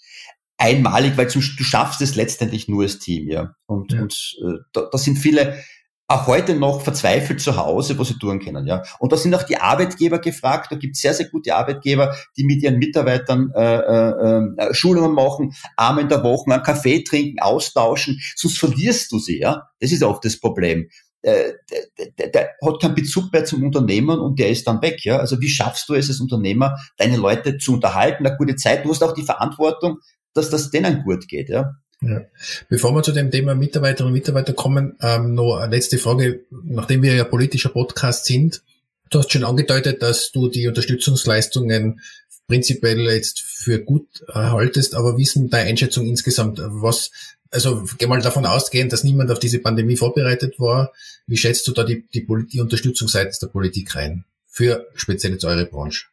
[0.56, 3.54] einmalig, weil du schaffst es letztendlich nur als Team, ja.
[3.66, 4.02] Und, ja.
[4.02, 5.58] und äh, da, da sind viele
[6.06, 8.66] auch heute noch verzweifelt zu Hause, wo sie tun können.
[8.66, 8.82] Ja.
[8.98, 10.70] Und da sind auch die Arbeitgeber gefragt.
[10.70, 15.14] Da gibt es sehr, sehr gute Arbeitgeber, die mit ihren Mitarbeitern äh, äh, äh, Schulungen
[15.14, 18.20] machen, einmal in der Woche einen Kaffee trinken, austauschen.
[18.36, 19.40] Sonst verlierst du sie.
[19.40, 19.68] Ja.
[19.80, 20.88] Das ist oft das Problem.
[21.22, 21.54] Äh,
[21.98, 25.02] der, der, der hat keinen Bezug mehr zum Unternehmen und der ist dann weg.
[25.04, 25.18] Ja.
[25.18, 28.84] Also wie schaffst du es als Unternehmer, deine Leute zu unterhalten, eine gute Zeit?
[28.84, 30.00] Du hast auch die Verantwortung,
[30.34, 31.48] dass das denen gut geht.
[31.48, 31.76] Ja.
[32.08, 32.24] Ja.
[32.68, 36.40] Bevor wir zu dem Thema Mitarbeiterinnen und Mitarbeiter kommen, ähm, noch eine letzte Frage.
[36.50, 38.62] Nachdem wir ja politischer Podcast sind,
[39.10, 42.00] du hast schon angedeutet, dass du die Unterstützungsleistungen
[42.46, 46.60] prinzipiell jetzt für gut haltest, aber wie ist denn deine Einschätzung insgesamt?
[46.62, 47.10] Was,
[47.50, 50.92] also geh mal davon ausgehen, dass niemand auf diese Pandemie vorbereitet war.
[51.26, 54.24] Wie schätzt du da die, die, die Unterstützung seitens der Politik rein?
[54.46, 56.06] Für speziell jetzt eure Branche?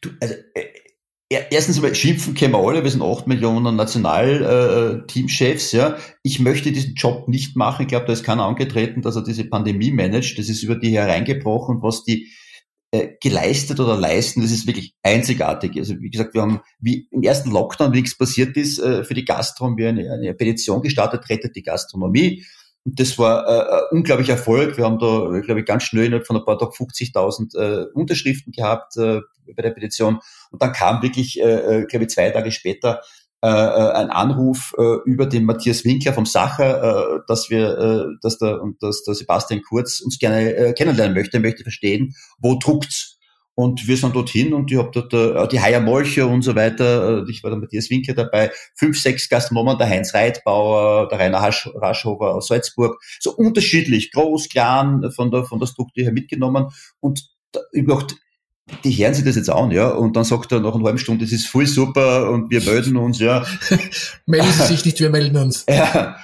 [0.00, 0.66] Du, also, äh,
[1.32, 5.96] Erstens einmal schimpfen können wir alle, wir sind acht Millionen Nationalteamchefs, ja.
[6.24, 7.82] Ich möchte diesen Job nicht machen.
[7.82, 10.40] Ich glaube, da ist keiner angetreten, dass er diese Pandemie managt.
[10.40, 12.32] Das ist über die hereingebrochen, was die
[12.92, 15.76] äh, geleistet oder leisten, das ist wirklich einzigartig.
[15.76, 19.14] Also wie gesagt, wir haben, wie im ersten Lockdown, wie nichts passiert ist, äh, für
[19.14, 22.44] die Gastro haben wir eine, eine Petition gestartet, rettet die Gastronomie.
[22.84, 24.76] Und das war äh, ein unglaublicher Erfolg.
[24.76, 28.52] Wir haben da, glaube ich, ganz schnell innerhalb von ein paar Tagen 50.000 äh, Unterschriften
[28.52, 29.20] gehabt äh,
[29.54, 30.18] bei der Petition.
[30.50, 33.00] Und dann kam wirklich, äh, äh, glaube ich, zwei Tage später
[33.42, 38.04] äh, äh, ein Anruf äh, über den Matthias Winkler vom Sacher, äh, dass wir, äh,
[38.20, 42.58] dass der und dass der Sebastian Kurz uns gerne äh, kennenlernen möchte, möchte verstehen, wo
[42.58, 43.19] druckt's.
[43.54, 47.24] Und wir sind dorthin und ich habe dort äh, die Haier Molcher und so weiter,
[47.26, 51.38] äh, ich war der Matthias Winkler dabei, fünf, sechs Gastronomen, der Heinz Reitbauer, der Rainer
[51.40, 56.68] Raschhofer aus Salzburg, so unterschiedlich, groß, klein, von der, von der Struktur her mitgenommen
[57.00, 58.06] und da, über
[58.84, 61.24] die hören sich das jetzt an, ja, und dann sagt er nach einer halben Stunde,
[61.24, 63.44] das ist voll super und wir melden uns, ja.
[64.26, 65.64] melden Sie sich nicht, wir melden uns.
[65.68, 66.16] Ja,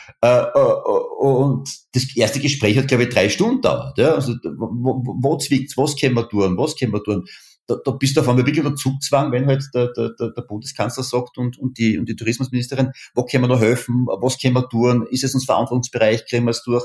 [1.18, 5.76] und das erste Gespräch hat, glaube ich, drei Stunden dauert, ja, also wo, wo zwickt's,
[5.76, 7.24] was können wir tun, was können wir tun.
[7.66, 11.02] Da, da bist du auf einmal wirklich unter Zugzwang, wenn halt der, der, der Bundeskanzler
[11.02, 14.68] sagt und, und, die, und die Tourismusministerin, wo können wir noch helfen, was können wir
[14.68, 16.84] tun, ist es uns Verantwortungsbereich, kriegen wir es durch.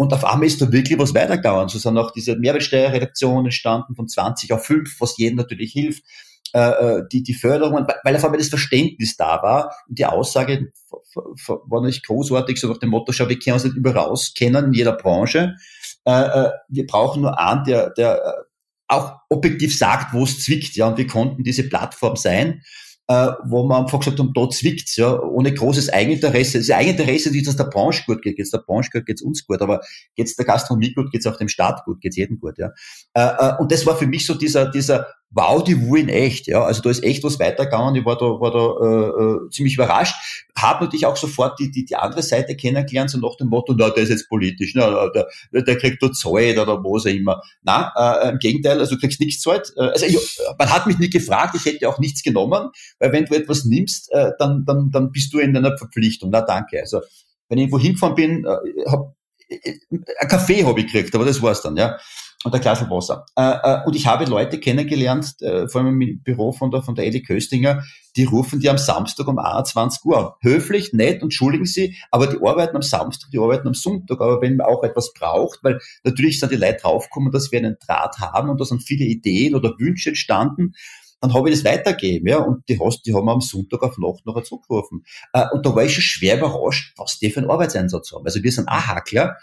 [0.00, 1.68] Und auf einmal ist da wirklich was weitergegangen.
[1.68, 6.04] So sind auch diese Mehrwertsteuerredaktionen entstanden von 20 auf 5, was jedem natürlich hilft.
[6.52, 10.72] Äh, äh die, die Förderung, weil auf einmal das Verständnis da war und die Aussage
[11.14, 14.72] war nicht großartig, so nach dem Motto, schau, wir können uns nicht überall auskennen in
[14.72, 15.56] jeder Branche.
[16.04, 18.44] Äh, äh, wir brauchen nur einen, der, der
[18.88, 22.62] auch objektiv sagt, wo es zwickt, ja, und wir konnten diese Plattform sein
[23.08, 26.58] äh, wo man einfach gesagt haben, da zwickt's, ja, ohne großes Eigeninteresse.
[26.58, 28.36] Das Eigeninteresse ist, dass der Branche gut geht.
[28.36, 29.80] Geht's der Branche gut, geht's uns gut, aber
[30.14, 32.70] geht's der Gastronomie gut, geht's auch dem Staat gut, geht's jedem gut, ja.
[33.14, 36.64] Äh, äh, und das war für mich so dieser, dieser wow, die Wuh echt, ja.
[36.64, 37.94] Also da ist echt was weitergegangen.
[37.94, 40.14] Ich war da, war da äh, äh, ziemlich überrascht.
[40.56, 43.90] Habe natürlich auch sofort die, die, die andere Seite kennengelernt, so nach dem Motto, na,
[43.90, 47.42] der ist jetzt politisch, na, der, der kriegt da Zeit oder was auch immer.
[47.62, 49.70] Na, äh, im Gegenteil, also du kriegst nichts Zeit.
[49.76, 53.26] Äh, also ich, man hat mich nicht gefragt, ich hätte auch nichts genommen, weil wenn
[53.26, 56.30] du etwas nimmst, äh, dann, dann, dann bist du in einer Verpflichtung.
[56.30, 56.80] Na, danke.
[56.80, 57.00] Also
[57.48, 59.14] wenn ich irgendwo hingefahren bin, äh, hab,
[59.48, 61.98] äh, ein Kaffee habe ich gekriegt, aber das war's dann, ja
[62.44, 63.26] und ein Glas Wasser.
[63.36, 66.94] Äh, äh, und ich habe Leute kennengelernt, äh, vor allem im Büro von der, von
[66.94, 67.82] der Elli Köstinger,
[68.16, 72.76] die rufen die am Samstag um 21 Uhr Höflich, nett, entschuldigen sie, aber die arbeiten
[72.76, 74.20] am Samstag, die arbeiten am Sonntag.
[74.20, 77.76] Aber wenn man auch etwas braucht, weil natürlich sind die Leute draufgekommen, dass wir einen
[77.84, 80.74] Draht haben und da sind viele Ideen oder Wünsche entstanden,
[81.20, 84.24] dann habe ich das weitergegeben, ja, und die, hast, die haben am Sonntag auf Nacht
[84.24, 85.04] noch zurückgerufen.
[85.52, 88.24] Und da war ich schon schwer überrascht, was die für einen Arbeitseinsatz haben.
[88.24, 89.36] Also wir sind auch Hackler,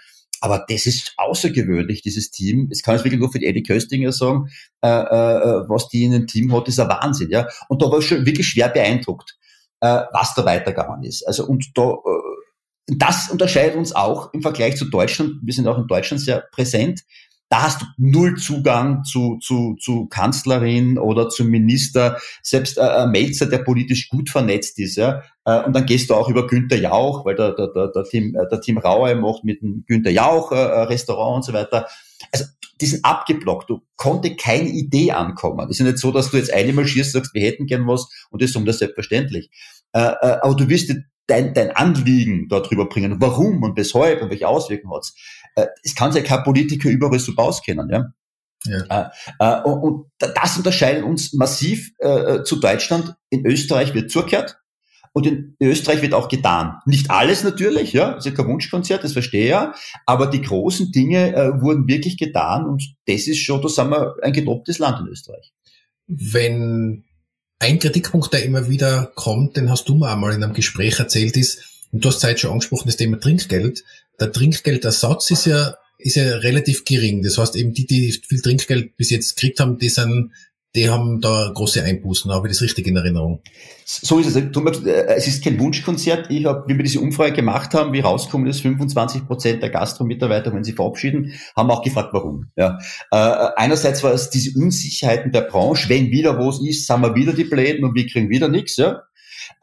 [0.45, 2.69] aber das ist außergewöhnlich, dieses Team.
[2.69, 4.51] Das kann ich wirklich nur für die Eddie Köstinger sagen.
[4.83, 7.31] Äh, äh, was die in dem Team hat, ist ein Wahnsinn.
[7.31, 7.47] Ja?
[7.67, 9.39] Und da war ich schon wirklich schwer beeindruckt,
[9.79, 11.27] äh, was da weitergegangen ist.
[11.27, 15.37] Also und da, äh, das unterscheidet uns auch im Vergleich zu Deutschland.
[15.41, 17.01] Wir sind auch in Deutschland sehr präsent
[17.49, 23.45] da hast du null Zugang zu, zu, zu Kanzlerin oder zum Minister, selbst äh, Melzer,
[23.45, 24.95] der politisch gut vernetzt ist.
[24.95, 25.21] Ja?
[25.45, 28.35] Äh, und dann gehst du auch über Günter Jauch, weil der, der, der, der, Team,
[28.35, 31.87] äh, der Team Raue macht mit dem Günter Jauch äh, Restaurant und so weiter.
[32.31, 32.45] Also
[32.81, 33.69] die sind abgeblockt.
[33.69, 35.65] Du konnte keine Idee ankommen.
[35.69, 38.09] Es ist ja nicht so, dass du jetzt einmal schierst, sagst, wir hätten gern was
[38.31, 39.49] und das ist um das selbstverständlich.
[39.93, 40.91] Äh, äh, aber du wirst
[41.27, 43.15] dein, dein Anliegen darüber bringen.
[43.19, 45.15] Warum und weshalb und welche Auswirkungen hat es.
[45.55, 47.89] Äh, es kann sich ja kein Politiker überall so auskennen.
[47.89, 48.13] Ja?
[48.65, 49.11] Ja.
[49.39, 53.15] Äh, äh, und, das unterscheidet uns massiv äh, zu Deutschland.
[53.29, 54.57] In Österreich wird zugehört
[55.13, 56.79] und in Österreich wird auch getan.
[56.85, 59.73] Nicht alles natürlich, ja, das ist kein Wunschkonzert, das verstehe ich ja,
[60.05, 64.15] aber die großen Dinge äh, wurden wirklich getan und das ist schon, da sind wir
[64.21, 65.53] ein gedobtes Land in Österreich.
[66.07, 67.05] Wenn
[67.59, 71.37] ein Kritikpunkt, der immer wieder kommt, den hast du mir einmal in einem Gespräch erzählt,
[71.37, 73.85] ist, und du hast Zeit schon angesprochen, das Thema Trinkgeld.
[74.19, 77.23] Der Trinkgeldersatz ist ja ist ja relativ gering.
[77.23, 80.31] Das heißt eben die, die viel Trinkgeld bis jetzt gekriegt haben, die sind
[80.75, 83.41] die haben da große Einbußen, habe ich das richtig in Erinnerung?
[83.85, 84.35] So ist es.
[84.35, 86.29] Äh, es ist kein Wunschkonzert.
[86.29, 90.53] Ich habe, wie wir diese Umfrage gemacht haben, wie rauskommen ist, 25 Prozent der Gastro-Mitarbeiter,
[90.53, 92.51] wenn sie verabschieden, haben auch gefragt, warum.
[92.57, 92.77] Ja.
[93.11, 93.15] Äh,
[93.55, 95.87] einerseits war es diese Unsicherheiten der Branche.
[95.87, 98.75] Wenn wieder was ist, sind wir wieder die Bläden und wir kriegen wieder nichts.
[98.75, 99.03] Ja.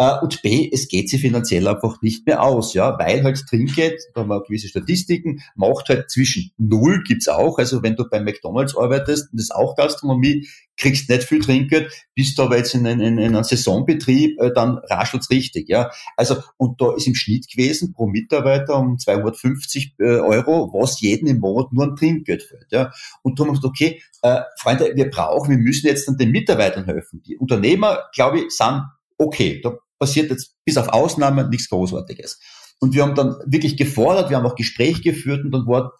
[0.02, 4.00] Äh, und B, es geht sie finanziell einfach nicht mehr aus, ja, weil halt Trinkgeld,
[4.14, 8.20] da haben wir gewisse Statistiken, macht halt zwischen null gibt's auch, also wenn du bei
[8.20, 12.84] McDonalds arbeitest, das ist auch Gastronomie, kriegst nicht viel Trinkgeld, bist du aber jetzt in,
[12.84, 15.92] in, in einem Saisonbetrieb, äh, dann raschelt's richtig, ja.
[16.16, 21.28] Also, und da ist im Schnitt gewesen pro Mitarbeiter um 250 äh, Euro, was jeden
[21.28, 22.90] im Monat nur an Trinkgeld fällt, ja.
[23.22, 27.22] Und du musst, okay, äh, Freunde, wir brauchen, wir müssen jetzt dann den Mitarbeitern helfen.
[27.24, 28.82] Die Unternehmer, glaube ich, sind
[29.18, 32.40] okay, da passiert jetzt bis auf Ausnahmen nichts Großartiges.
[32.80, 35.92] Und wir haben dann wirklich gefordert, wir haben auch Gespräch geführt und dann war,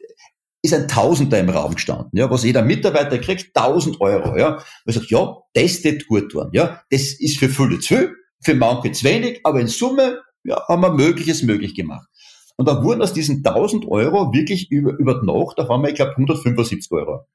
[0.61, 4.61] ist ein Tausender im Raum gestanden, ja, was jeder Mitarbeiter kriegt, 1000 Euro, ja.
[4.87, 6.83] Ich sage, ja, das wird gut tun, ja.
[6.91, 10.83] Das ist für viele zu viel, für manche zu wenig, aber in Summe, ja, haben
[10.83, 12.09] wir Mögliches möglich gemacht.
[12.57, 15.91] Und da wurden aus diesen 1000 Euro wirklich über, über die Nacht, da haben wir,
[15.91, 17.29] ich glaube, 175 Euro.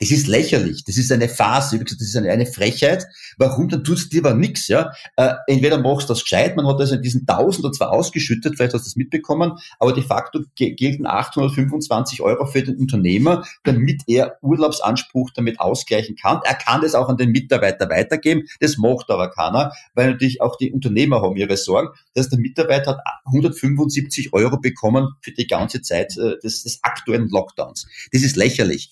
[0.00, 3.06] Das ist lächerlich, das ist eine Phase, das ist eine, eine Frechheit.
[3.38, 3.68] Warum?
[3.68, 4.66] Dann tust du dir aber nichts.
[4.68, 4.92] Ja?
[5.16, 8.84] Äh, entweder machst du das gescheit, man hat also diesen Tausender zwar ausgeschüttet, vielleicht hast
[8.84, 15.30] du das mitbekommen, aber de facto gelten 825 Euro für den Unternehmer, damit er Urlaubsanspruch
[15.34, 16.40] damit ausgleichen kann.
[16.44, 20.56] Er kann das auch an den Mitarbeiter weitergeben, das macht aber keiner, weil natürlich auch
[20.56, 21.90] die Unternehmer haben ihre Sorgen.
[22.14, 27.28] dass der Mitarbeiter hat 175 Euro bekommen für die ganze Zeit äh, des, des aktuellen
[27.28, 27.86] Lockdowns.
[28.12, 28.90] Das ist lächerlich.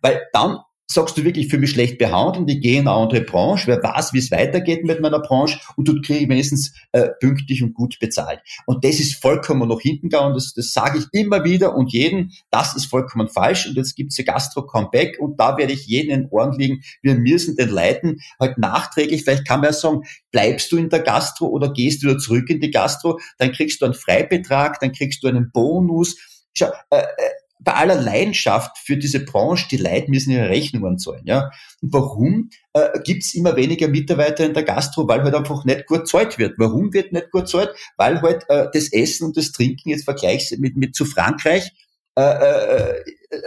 [0.00, 0.58] Weil dann
[0.90, 3.82] sagst du wirklich, für mich schlecht behandelt und ich gehe in eine andere Branche, wer
[3.82, 5.60] weiß, wie es weitergeht mit meiner Branche.
[5.76, 8.40] Und du kriegst wenigstens äh, pünktlich und gut bezahlt.
[8.66, 12.32] Und das ist vollkommen nach hinten gegangen, das, das sage ich immer wieder und jeden,
[12.50, 13.68] das ist vollkommen falsch.
[13.68, 17.14] Und jetzt gibt's ja Gastro-Comeback und da werde ich jeden in den Ohren liegen, wir
[17.14, 21.46] müssen den Leuten halt nachträglich, vielleicht kann man ja sagen, bleibst du in der Gastro
[21.46, 25.22] oder gehst du wieder zurück in die Gastro, dann kriegst du einen Freibetrag, dann kriegst
[25.22, 26.16] du einen Bonus,
[26.52, 27.30] Schau, äh, äh
[27.62, 31.22] bei aller Leidenschaft für diese Branche, die Leute müssen ihre Rechnungen zahlen.
[31.24, 31.50] Ja?
[31.82, 35.06] Und warum äh, gibt's immer weniger Mitarbeiter in der Gastro?
[35.06, 36.54] Weil halt einfach nicht gut zahlt wird.
[36.58, 37.70] Warum wird nicht gut zahlt?
[37.96, 41.70] Weil halt äh, das Essen und das Trinken jetzt vergleichs mit, mit zu Frankreich
[42.16, 43.04] äh, äh,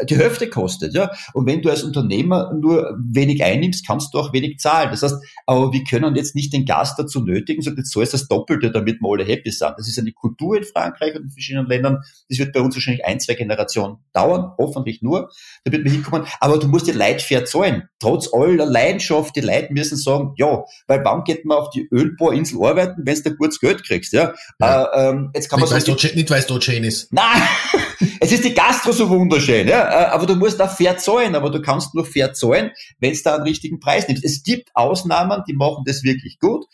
[0.10, 0.94] die Hälfte kostet.
[0.94, 1.12] Ja?
[1.34, 4.90] Und wenn du als Unternehmer nur wenig einnimmst, kannst du auch wenig zahlen.
[4.92, 5.16] Das heißt,
[5.46, 9.02] aber wir können jetzt nicht den Gast dazu nötigen, so jetzt ist das Doppelte, damit
[9.02, 9.74] wir alle happy sind.
[9.78, 12.00] Das ist eine Kultur in Frankreich und in verschiedenen Ländern.
[12.30, 15.30] Das wird bei uns wahrscheinlich ein, zwei Generationen dauern, hoffentlich nur,
[15.64, 16.28] damit wir hinkommen.
[16.40, 17.84] Aber du musst die Leute fair zahlen.
[18.00, 22.64] Trotz aller Leidenschaft, die Leute müssen sagen, ja, weil wann geht man auf die Ölbohrinsel
[22.64, 24.34] arbeiten, wenn du da gutes Geld kriegst, ja?
[24.60, 24.84] ja.
[24.84, 27.12] Äh, ähm, jetzt kann man nicht, weiß, nicht weil es dort schön ist.
[27.12, 27.42] Nein!
[28.20, 31.50] es ist die Gastro so wunderschön, ja, äh, aber du musst auch fair zahlen, aber
[31.50, 34.24] du kannst nur fair zahlen, wenn du da einen richtigen Preis nimmst.
[34.24, 36.66] Es gibt Ausnahmen, die machen das wirklich gut,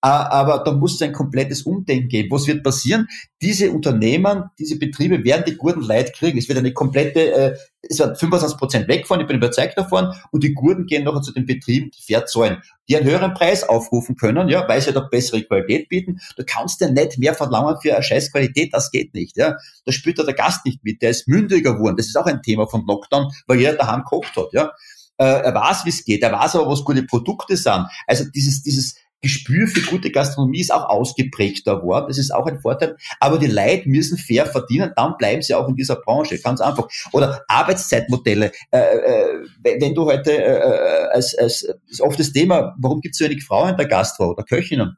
[0.00, 2.30] aber da muss es ein komplettes Umdenken geben.
[2.30, 3.08] Was wird passieren?
[3.42, 6.38] Diese Unternehmen, diese Betriebe werden die guten Leute kriegen.
[6.38, 10.44] Es wird eine komplette, äh, es wird 25 Prozent wegfahren, ich bin überzeugt davon, und
[10.44, 14.16] die Gurten gehen nachher zu den Betrieben, die fair zahlen, die einen höheren Preis aufrufen
[14.16, 16.20] können, ja, weil sie da bessere Qualität bieten.
[16.36, 19.56] Du kannst ja nicht mehr verlangen für eine scheiß Qualität, das geht nicht, ja.
[19.84, 21.96] Da spielt ja der Gast nicht mit, der ist mündiger geworden.
[21.96, 24.72] Das ist auch ein Thema von Lockdown, weil jeder daheim gekocht hat, ja.
[25.20, 27.86] Äh, er weiß, wie es geht, er weiß aber, was gute Produkte sind.
[28.06, 32.06] Also dieses, dieses, Gespür für gute Gastronomie ist auch ausgeprägter geworden.
[32.08, 32.96] Das ist auch ein Vorteil.
[33.20, 36.38] Aber die Leute müssen fair verdienen, dann bleiben sie auch in dieser Branche.
[36.38, 36.88] Ganz einfach.
[37.12, 38.52] Oder Arbeitszeitmodelle.
[38.70, 43.14] Äh, äh, wenn du heute äh, äh als, als ist oft das Thema, warum gibt
[43.14, 44.96] es so wenig Frauen in der Gastro oder Köchinnen?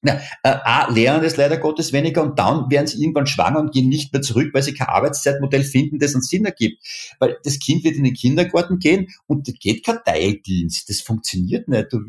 [0.00, 3.72] Na, äh, A, lernen es leider Gottes weniger und dann werden sie irgendwann schwanger und
[3.72, 6.84] gehen nicht mehr zurück, weil sie kein Arbeitszeitmodell finden, das einen Sinn ergibt.
[7.18, 10.88] Weil das Kind wird in den Kindergarten gehen und da geht kein Teildienst.
[10.88, 11.92] Das funktioniert nicht.
[11.92, 12.00] Du,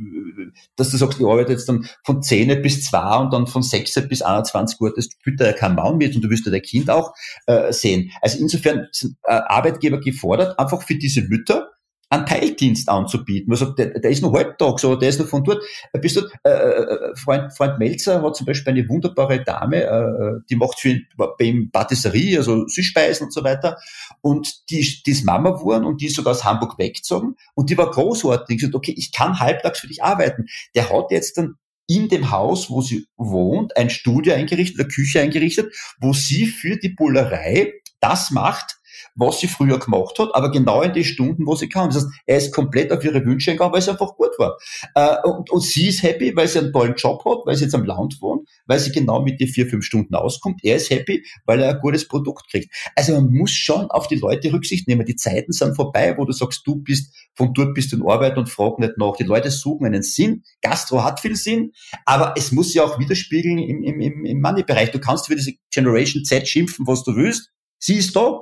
[0.76, 4.08] dass du sagst, ich arbeite jetzt dann von 10 bis 2 und dann von 6
[4.08, 6.92] bis 21 Uhr, das fühlt ja kein Mann mit und du wirst ja dein Kind
[6.92, 7.16] auch
[7.48, 8.12] äh, sehen.
[8.22, 11.72] Also insofern sind äh, Arbeitgeber gefordert, einfach für diese Mütter,
[12.10, 13.52] einen Teildienst anzubieten.
[13.52, 15.64] Also der, der ist nur halbtags oder der ist nur von dort.
[15.94, 20.56] Bist du, äh, äh, Freund, Freund Melzer hat zum Beispiel eine wunderbare Dame, äh, die
[20.56, 21.08] macht für ihn
[21.38, 23.78] beim Patisserie, also Süßspeisen und so weiter.
[24.22, 27.78] Und die, die ist Mama geworden und die ist sogar aus Hamburg weggezogen und die
[27.78, 28.56] war großartig.
[28.56, 30.48] Ich gesagt, okay, ich kann halbtags für dich arbeiten.
[30.74, 31.56] Der hat jetzt dann
[31.88, 36.78] in dem Haus, wo sie wohnt, ein Studio eingerichtet, eine Küche eingerichtet, wo sie für
[36.78, 38.79] die Bullerei das macht,
[39.20, 41.90] was sie früher gemacht hat, aber genau in die Stunden, wo sie kann.
[41.90, 44.58] Das heißt, er ist komplett auf ihre Wünsche eingegangen, weil es einfach gut war.
[44.96, 47.76] Äh, und, und sie ist happy, weil sie einen tollen Job hat, weil sie jetzt
[47.76, 50.62] am Land wohnt, weil sie genau mit den vier, fünf Stunden auskommt.
[50.64, 52.74] Er ist happy, weil er ein gutes Produkt kriegt.
[52.96, 55.06] Also man muss schon auf die Leute Rücksicht nehmen.
[55.06, 58.38] Die Zeiten sind vorbei, wo du sagst, du bist von dort bist du in Arbeit
[58.38, 59.16] und frag nicht nach.
[59.16, 60.44] Die Leute suchen einen Sinn.
[60.62, 61.72] Gastro hat viel Sinn,
[62.06, 64.92] aber es muss ja auch widerspiegeln im, im, im Money-Bereich.
[64.92, 67.52] Du kannst für diese Generation Z schimpfen, was du willst.
[67.78, 68.42] Sie ist da,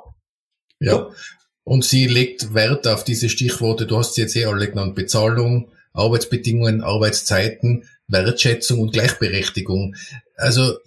[0.79, 1.09] ja.
[1.63, 5.69] Und sie legt Wert auf diese Stichworte, du hast sie jetzt eh alle genannt, Bezahlung,
[5.91, 9.95] Arbeitsbedingungen, Arbeitszeiten, Wertschätzung und Gleichberechtigung.
[10.35, 10.77] Also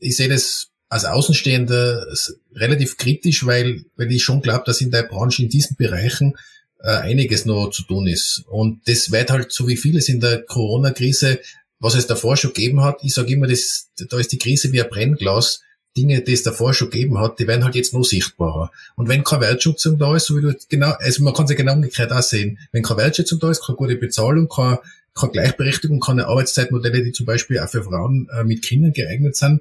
[0.00, 2.06] ich sehe das als Außenstehender
[2.54, 6.34] relativ kritisch, weil, weil ich schon glaube, dass in der Branche in diesen Bereichen
[6.82, 8.44] äh, einiges noch zu tun ist.
[8.48, 11.40] Und das wird halt so wie vieles in der Corona-Krise,
[11.78, 12.98] was es davor schon gegeben hat.
[13.02, 15.60] Ich sage immer, das, da ist die Krise wie ein Brennglas
[15.98, 18.70] Dinge, die es davor schon gegeben hat, die werden halt jetzt noch sichtbarer.
[18.94, 21.56] Und wenn keine Wertschätzung da ist, so wie du genau, also man kann es ja
[21.56, 24.78] genau umgekehrt auch sehen, wenn keine Wertschätzung da ist, keine gute Bezahlung, keine,
[25.14, 29.60] keine Gleichberechtigung, keine Arbeitszeitmodelle, die zum Beispiel auch für Frauen äh, mit Kindern geeignet sind,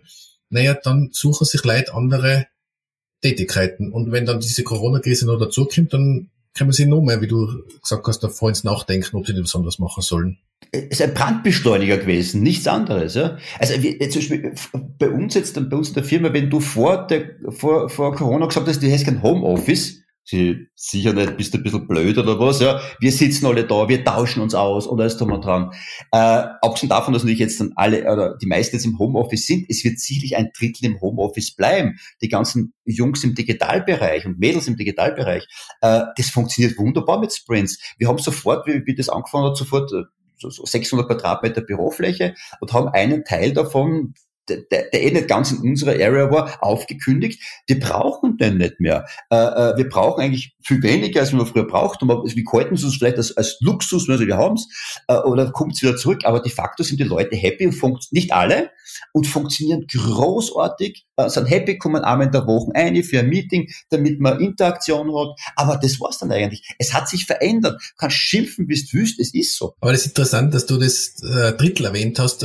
[0.49, 2.47] naja, dann suchen sich Leute andere
[3.21, 3.91] Tätigkeiten.
[3.91, 6.29] Und wenn dann diese Corona-Krise noch dazukommt, dann
[6.65, 9.77] man sich noch mehr, wie du gesagt hast, davor ins Nachdenken, ob sie das anders
[9.77, 10.39] machen sollen
[10.71, 13.15] ist ein Brandbeschleuniger gewesen, nichts anderes.
[13.15, 13.37] Ja?
[13.59, 14.53] Also wie, zum Beispiel
[14.97, 18.47] bei uns jetzt, bei uns in der Firma, wenn du vor, der, vor, vor Corona
[18.47, 22.37] gesagt hast, du hast kein Homeoffice, Sie sicher nicht, bist du ein bisschen blöd oder
[22.37, 22.81] was, ja.
[22.99, 25.71] Wir sitzen alle da, wir tauschen uns aus und alles drum und dran.
[26.11, 26.17] Äh,
[26.61, 29.85] abgesehen davon, dass natürlich jetzt dann alle, oder die meisten jetzt im Homeoffice sind, es
[29.85, 31.97] wird sicherlich ein Drittel im Homeoffice bleiben.
[32.21, 35.47] Die ganzen Jungs im Digitalbereich und Mädels im Digitalbereich,
[35.79, 37.79] äh, das funktioniert wunderbar mit Sprints.
[37.97, 40.03] Wir haben sofort, wie, wie das angefangen hat, sofort äh,
[40.35, 44.13] so, so 600 Quadratmeter Bürofläche und haben einen Teil davon
[44.49, 44.57] der,
[44.91, 47.41] der eh nicht ganz in unserer Area war, aufgekündigt.
[47.67, 49.05] Wir brauchen den nicht mehr.
[49.29, 52.07] Äh, äh, wir brauchen eigentlich viel weniger, als wir früher brauchten.
[52.07, 54.67] Wir halten uns vielleicht als, als Luxus, also wir haben es,
[55.07, 56.21] äh, oder kommt es wieder zurück.
[56.25, 58.71] Aber de facto sind die Leute happy und funktionieren, nicht alle,
[59.11, 63.69] und funktionieren großartig, äh, sind happy, kommen einmal in der Woche ein für ein Meeting,
[63.89, 65.37] damit man Interaktion hat.
[65.55, 66.67] Aber das war's dann eigentlich.
[66.79, 67.79] Es hat sich verändert.
[67.79, 69.75] Du kannst schimpfen, wie du willst, es ist so.
[69.81, 72.37] Aber das ist interessant, dass du das äh, Drittel erwähnt hast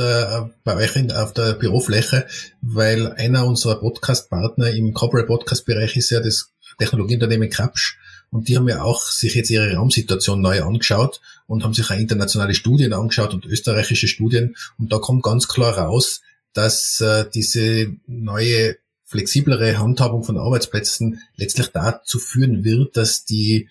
[0.63, 2.25] bei euch auf der Bürofläche Fläche,
[2.61, 7.99] weil einer unserer Podcast-Partner im Corporate Podcast-Bereich ist ja das Technologieunternehmen Krapsch.
[8.31, 11.95] Und die haben ja auch sich jetzt ihre Raumsituation neu angeschaut und haben sich auch
[11.95, 14.55] internationale Studien angeschaut und österreichische Studien.
[14.79, 16.21] Und da kommt ganz klar raus,
[16.53, 23.69] dass äh, diese neue flexiblere Handhabung von Arbeitsplätzen letztlich dazu führen wird, dass die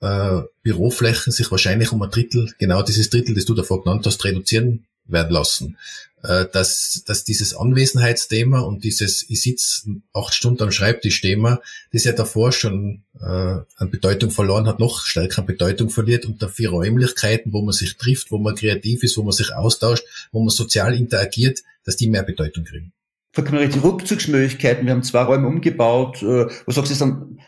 [0.00, 4.24] äh, Büroflächen sich wahrscheinlich um ein Drittel, genau dieses Drittel, das du davor genannt hast,
[4.24, 5.76] reduzieren werden lassen.
[6.22, 11.60] Äh, dass, dass dieses Anwesenheitsthema und dieses Ich sitze acht Stunden am Schreibtisch-Thema,
[11.92, 16.42] das ja davor schon äh, an Bedeutung verloren hat, noch stärker an Bedeutung verliert und
[16.42, 20.40] dafür Räumlichkeiten, wo man sich trifft, wo man kreativ ist, wo man sich austauscht, wo
[20.40, 22.92] man sozial interagiert, dass die mehr Bedeutung kriegen.
[23.34, 27.38] Die Rückzugsmöglichkeiten, wir haben zwei Räume umgebaut, äh, wo sagst du dann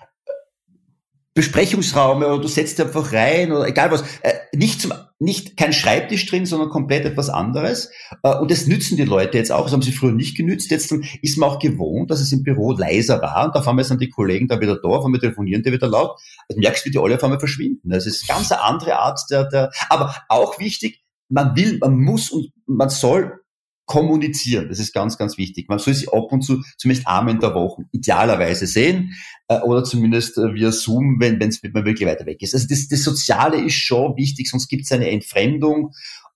[1.35, 4.03] Besprechungsraum oder du setzt einfach rein oder egal was.
[4.23, 4.93] Äh, nicht zum,
[5.23, 7.91] nicht kein Schreibtisch drin, sondern komplett etwas anderes.
[8.23, 9.64] Äh, und das nützen die Leute jetzt auch.
[9.64, 10.70] Das haben sie früher nicht genützt.
[10.70, 10.93] Jetzt
[11.23, 13.47] ist man auch gewohnt, dass es im Büro leiser war.
[13.47, 15.89] Und da fahren wir dann die Kollegen da wieder da, auf einmal telefonieren die wieder
[15.89, 16.18] laut.
[16.49, 17.91] Also merkst, wie die alle auf einmal verschwinden.
[17.91, 22.31] Das ist ganz eine andere Art der, der, aber auch wichtig, man will, man muss
[22.31, 23.41] und man soll
[23.87, 24.68] kommunizieren.
[24.68, 25.68] Das ist ganz, ganz wichtig.
[25.68, 29.14] Man soll sich ab und zu, zumindest einmal in der Woche, idealerweise sehen
[29.49, 32.55] äh, oder zumindest äh, via Zoom, wenn es wirklich weiter weg ist.
[32.55, 35.93] Also das, das Soziale ist schon wichtig, sonst gibt es eine Entfremdung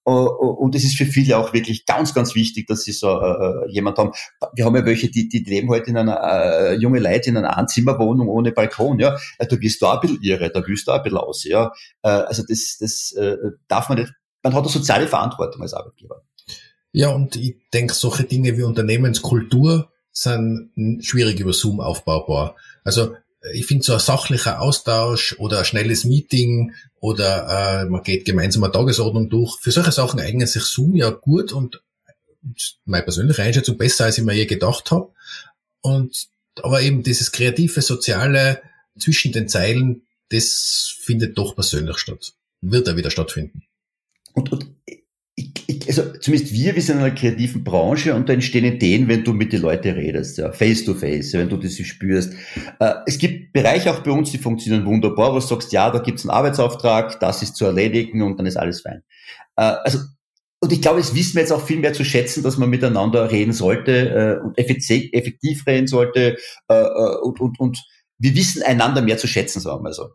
[0.07, 3.71] äh, und es ist für viele auch wirklich ganz, ganz wichtig, dass sie so äh,
[3.71, 4.13] jemand haben.
[4.55, 7.37] Wir haben ja welche, die, die leben heute halt in einer äh, junge Leute in
[7.37, 8.99] einer Einzimmerwohnung ohne Balkon.
[9.01, 11.45] Ja, da bist du auch ein bisschen irre, da willst du auch ein bisschen aus.
[11.45, 11.73] Ja,
[12.03, 13.37] äh, also das, das äh,
[13.69, 14.13] darf man nicht.
[14.43, 16.23] Man hat eine soziale Verantwortung als Arbeitgeber.
[16.97, 20.71] Ja, und ich denke, solche Dinge wie Unternehmenskultur sind
[21.05, 22.57] schwierig über Zoom aufbaubar.
[22.85, 23.15] Also
[23.53, 28.65] ich finde so ein sachlicher Austausch oder ein schnelles Meeting oder äh, man geht gemeinsam
[28.65, 29.61] eine Tagesordnung durch.
[29.61, 31.83] Für solche Sachen eignet sich Zoom ja gut und
[32.87, 35.13] meine persönliche Einschätzung besser, als ich mir je gedacht habe.
[35.83, 36.29] Und
[36.63, 38.63] aber eben dieses kreative, soziale
[38.99, 42.33] zwischen den Zeilen, das findet doch persönlich statt.
[42.63, 43.65] Wird er wieder stattfinden.
[44.33, 44.76] Und, und
[45.89, 49.33] also zumindest wir, wir sind in einer kreativen Branche und da entstehen Ideen, wenn du
[49.33, 52.35] mit den Leuten redest, ja, face to face, wenn du das spürst.
[52.79, 55.99] Äh, es gibt Bereiche auch bei uns, die funktionieren wunderbar, wo du sagst, ja, da
[55.99, 59.03] gibt's einen Arbeitsauftrag, das ist zu erledigen und dann ist alles fein.
[59.57, 59.99] Äh, also
[60.61, 63.31] und ich glaube, es wissen wir jetzt auch viel mehr zu schätzen, dass man miteinander
[63.31, 67.79] reden sollte äh, und effektiv reden sollte äh, äh, und, und, und
[68.19, 70.09] wir wissen einander mehr zu schätzen, sagen wir mal so.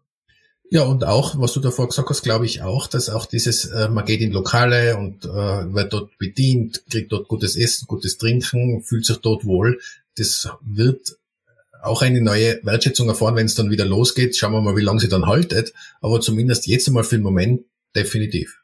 [0.73, 3.89] Ja, und auch, was du davor gesagt hast, glaube ich auch, dass auch dieses, äh,
[3.89, 8.81] man geht in Lokale und äh, wird dort bedient, kriegt dort gutes Essen, gutes Trinken,
[8.81, 9.81] fühlt sich dort wohl.
[10.15, 11.17] Das wird
[11.83, 14.37] auch eine neue Wertschätzung erfahren, wenn es dann wieder losgeht.
[14.37, 15.73] Schauen wir mal, wie lange sie dann haltet.
[15.99, 18.60] Aber zumindest jetzt einmal für den Moment definitiv.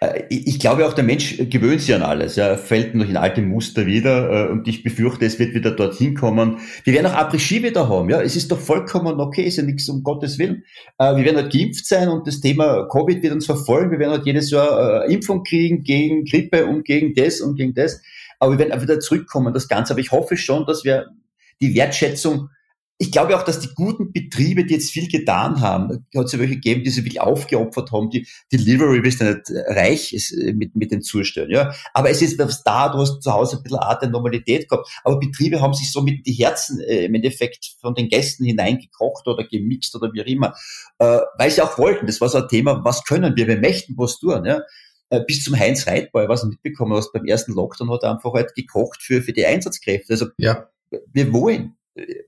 [0.00, 2.36] Äh, ich glaube auch, der Mensch gewöhnt sich an alles.
[2.36, 6.14] Er fällt noch in alte Muster wieder äh, und ich befürchte, es wird wieder dorthin
[6.14, 6.58] kommen.
[6.84, 8.10] Wir werden auch Après-Ski wieder haben.
[8.10, 10.64] Ja, es ist doch vollkommen okay, ist ja nichts um Gottes Willen.
[10.98, 13.92] Äh, wir werden halt geimpft sein und das Thema Covid wird uns verfolgen.
[13.92, 18.00] Wir werden halt jedes Jahr Impfung kriegen gegen Grippe und gegen das und gegen das.
[18.38, 19.92] Aber wir werden auch wieder zurückkommen, das Ganze.
[19.92, 21.06] Aber ich hoffe schon, dass wir
[21.60, 22.50] die Wertschätzung
[23.00, 26.38] ich glaube auch, dass die guten Betriebe, die jetzt viel getan haben, hat es ja
[26.40, 30.52] welche gegeben, die sich wirklich aufgeopfert haben, die Delivery bist ja nicht reich ist äh,
[30.52, 31.72] mit, mit den Zustellen, ja.
[31.94, 34.88] Aber es ist was da, du hast zu Hause ein bisschen Art der Normalität gehabt.
[35.04, 39.28] Aber Betriebe haben sich so mit die Herzen äh, im Endeffekt von den Gästen hineingekocht
[39.28, 40.54] oder gemixt oder wie auch immer,
[40.98, 42.06] äh, weil sie auch wollten.
[42.06, 43.46] Das war so ein Thema, was können wir?
[43.46, 44.62] Wir möchten was tun, ja
[45.10, 48.54] äh, bis zum Heinz Reitbauer, was mitbekommen hast, beim ersten Lockdown hat er einfach halt
[48.56, 50.12] gekocht für, für die Einsatzkräfte.
[50.14, 50.68] Also ja.
[51.12, 51.77] wir wollen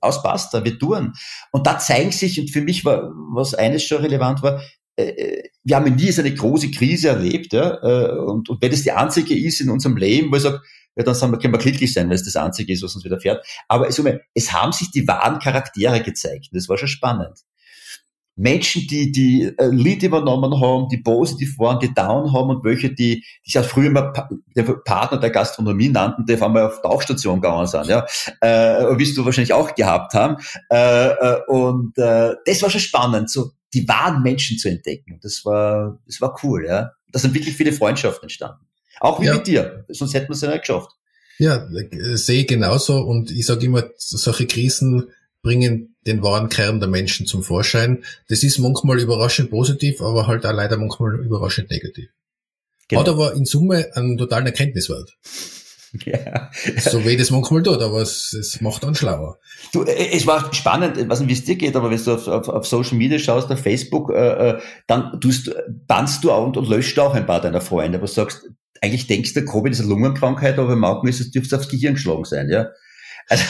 [0.01, 1.13] aus Basta, wir tun.
[1.53, 4.63] Und da zeigen sich, und für mich war, was eines schon relevant war,
[4.97, 8.71] äh, äh, wir haben nie so eine große Krise erlebt, ja, äh, und, und wenn
[8.71, 10.61] das die einzige ist in unserem Leben, wo ich sage,
[10.97, 13.05] ja, dann sagen wir, können wir glücklich sein, wenn es das einzige ist, was uns
[13.05, 13.45] wieder fährt.
[13.69, 14.03] Aber es,
[14.35, 16.49] es haben sich die wahren Charaktere gezeigt.
[16.53, 17.39] Das war schon spannend.
[18.41, 22.91] Menschen, die die äh, Lead übernommen haben, die positiv waren, die down haben und welche,
[22.91, 27.41] die, die sich früher pa der Partner der Gastronomie nannten, die auf einmal auf Tauchstation
[27.41, 28.07] gegangen sind, ja,
[28.41, 30.37] äh, wirst du wahrscheinlich auch gehabt haben.
[30.71, 35.21] Äh, äh, und äh, das war schon spannend, so die wahren Menschen zu entdecken.
[35.23, 36.93] Das war, das war cool, ja.
[37.13, 38.65] Da sind wirklich viele Freundschaften entstanden.
[39.01, 39.35] Auch wie ja.
[39.35, 40.93] mit dir, sonst hätten wir es ja nicht geschafft.
[41.39, 45.11] Ja, äh, sehe ich genauso und ich sage immer, solche Krisen
[45.43, 48.05] bringen den wahren Kern der Menschen zum Vorschein.
[48.29, 52.09] Das ist manchmal überraschend positiv, aber halt auch leider manchmal überraschend negativ.
[52.89, 53.03] Genau.
[53.03, 55.17] Hat aber in Summe einen totalen Erkenntniswert.
[56.05, 56.51] Ja.
[56.79, 59.39] So wie das manchmal tut, aber es, es macht dann schlauer.
[59.73, 62.15] Du, äh, es war spannend, ich weiß nicht, wie es dir geht, aber wenn du
[62.15, 65.51] auf, auf, auf Social Media schaust, auf Facebook, äh, äh dann tust,
[65.89, 68.49] bannst du auch und, und löscht auch ein paar deiner Freunde, aber sagst,
[68.81, 71.95] eigentlich denkst du, Covid ist eine Lungenkrankheit, aber im Augen ist es dürfte aufs Gehirn
[71.95, 72.69] geschlagen sein, ja.
[73.29, 73.45] Also,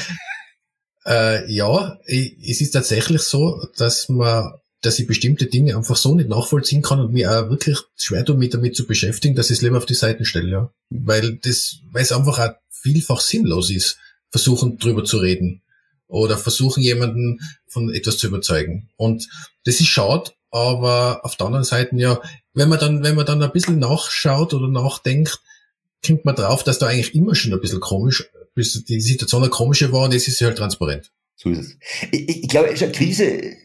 [1.07, 6.29] äh, ja, es ist tatsächlich so, dass man, dass ich bestimmte Dinge einfach so nicht
[6.29, 9.63] nachvollziehen kann und mir auch wirklich schwer tue, mich damit zu beschäftigen, dass ich es
[9.63, 10.73] lieber auf die Seiten stelle, ja.
[10.91, 13.99] Weil das, weil es einfach auch vielfach sinnlos ist,
[14.31, 15.63] versuchen drüber zu reden
[16.07, 18.89] oder versuchen jemanden von etwas zu überzeugen.
[18.97, 19.29] Und
[19.65, 22.21] das ist schade, aber auf der anderen Seite ja,
[22.55, 25.41] wenn man dann, wenn man dann ein bisschen nachschaut oder nachdenkt,
[26.05, 29.51] kommt man drauf, dass da eigentlich immer schon ein bisschen komisch bis die Situation eine
[29.51, 31.13] komische war und jetzt ist sie halt transparent.
[31.37, 31.77] So ist es.
[32.11, 33.57] Ich, ich glaube, Krise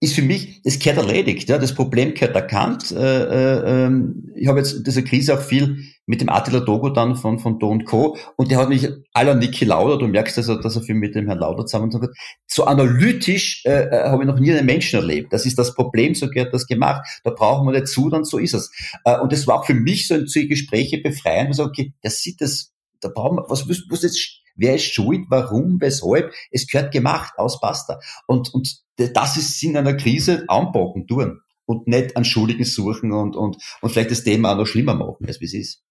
[0.00, 1.48] ist für mich, es gehört erledigt.
[1.48, 2.92] Ja, das Problem gehört erkannt.
[2.92, 7.16] Äh, äh, ähm, ich habe jetzt diese Krise auch viel mit dem Attila Dogo dann
[7.16, 8.16] von, von Do Co.
[8.36, 11.16] Und der hat mich aller Niki Lauder, du merkst, dass er, dass er viel mit
[11.16, 12.10] dem Herrn Lauder zusammen hat.
[12.46, 15.32] So analytisch äh, äh, habe ich noch nie einen Menschen erlebt.
[15.32, 17.02] Das ist das Problem, so gehört das gemacht.
[17.24, 18.70] Da brauchen wir nicht zu, dann so ist es.
[19.04, 21.92] Äh, und das war auch für mich so ein Gespräche befreien, wo ich sage, okay,
[22.02, 26.32] der sieht das da brauchen wir, was muss, muss jetzt, wer ist schuld, warum, weshalb?
[26.50, 28.00] Es gehört gemacht, aus Basta.
[28.26, 31.40] Und, und das ist in einer Krise anpacken, tun.
[31.66, 35.26] Und nicht an Schuldigen suchen und, und, und vielleicht das Thema auch noch schlimmer machen,
[35.26, 35.82] als wie es ist.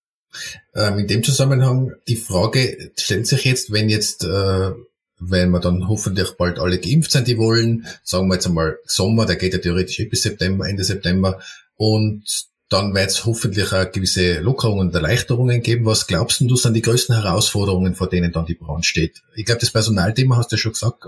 [0.75, 4.71] Ähm, in dem Zusammenhang, die Frage stellt sich jetzt, wenn jetzt, äh,
[5.19, 9.25] wenn wir dann hoffentlich bald alle geimpft sind, die wollen, sagen wir jetzt einmal Sommer,
[9.25, 11.39] der geht ja theoretisch eh bis September, Ende September,
[11.75, 15.85] und dann wird es hoffentlich auch gewisse Lockerungen und Erleichterungen geben.
[15.85, 19.23] Was glaubst du, sind die größten Herausforderungen, vor denen dann die Branche steht?
[19.35, 21.05] Ich glaube, das Personalthema hast du ja schon gesagt.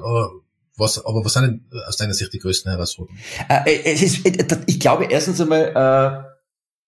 [0.78, 3.20] Was, aber was sind denn aus deiner Sicht die größten Herausforderungen?
[3.50, 4.22] Äh, es ist,
[4.66, 6.30] ich glaube erstens einmal, äh,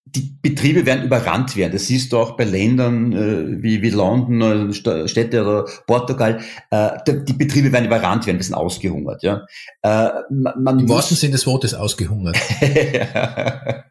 [0.06, 1.74] die Betriebe werden überrannt werden.
[1.74, 6.42] Das siehst du auch bei Ländern äh, wie, wie London, äh, Städte oder Portugal.
[6.70, 9.24] Äh, die Betriebe werden überrannt werden, wir sind ausgehungert.
[9.24, 9.46] Ja.
[9.82, 12.38] Äh, man Im wahrsten Sinne des Wortes ausgehungert.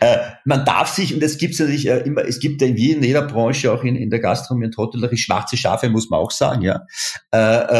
[0.00, 3.22] äh, man darf sich, und es gibt natürlich äh, immer, es gibt ja in jeder
[3.22, 6.86] Branche, auch in, in der Gastronomie und Hotellerie, schwarze Schafe, muss man auch sagen, ja,
[7.32, 7.38] äh,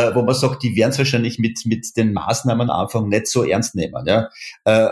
[0.08, 3.26] äh, wo man sagt, die werden es wahrscheinlich mit, mit den Maßnahmen am Anfang nicht
[3.26, 4.28] so ernst nehmen, ja,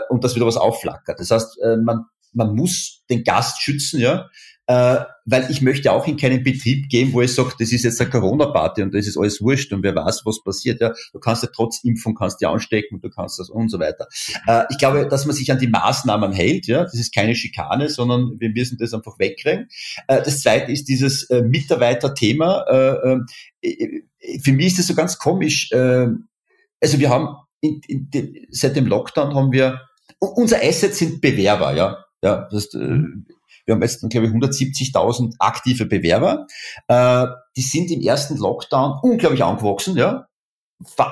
[0.09, 1.19] und dass wieder was aufflackert.
[1.19, 2.05] Das heißt, man
[2.35, 4.29] man muss den Gast schützen, ja,
[4.67, 8.01] äh, weil ich möchte auch in keinen Betrieb gehen, wo ich sage, das ist jetzt
[8.01, 10.81] eine Corona-Party und das ist alles wurscht und wer weiß, was passiert.
[10.81, 14.07] Ja, du kannst ja trotz Impfung kannst ja anstecken, du kannst das und so weiter.
[14.47, 17.89] Äh, ich glaube, dass man sich an die Maßnahmen hält, ja, das ist keine Schikane,
[17.89, 19.67] sondern wir müssen das einfach wegkriegen.
[20.07, 22.65] Äh, das zweite ist dieses äh, Mitarbeiter-Thema.
[22.69, 23.19] Äh,
[23.61, 25.71] äh, für mich ist das so ganz komisch.
[25.71, 26.07] Äh,
[26.81, 29.81] also wir haben in, in, in, seit dem Lockdown haben wir
[30.19, 32.05] unser Asset sind Bewerber, ja.
[32.23, 33.03] Ja, das, äh,
[33.65, 36.47] wir haben jetzt, glaube ich, 170.000 aktive Bewerber.
[36.87, 40.27] Äh, die sind im ersten Lockdown unglaublich angewachsen, ja.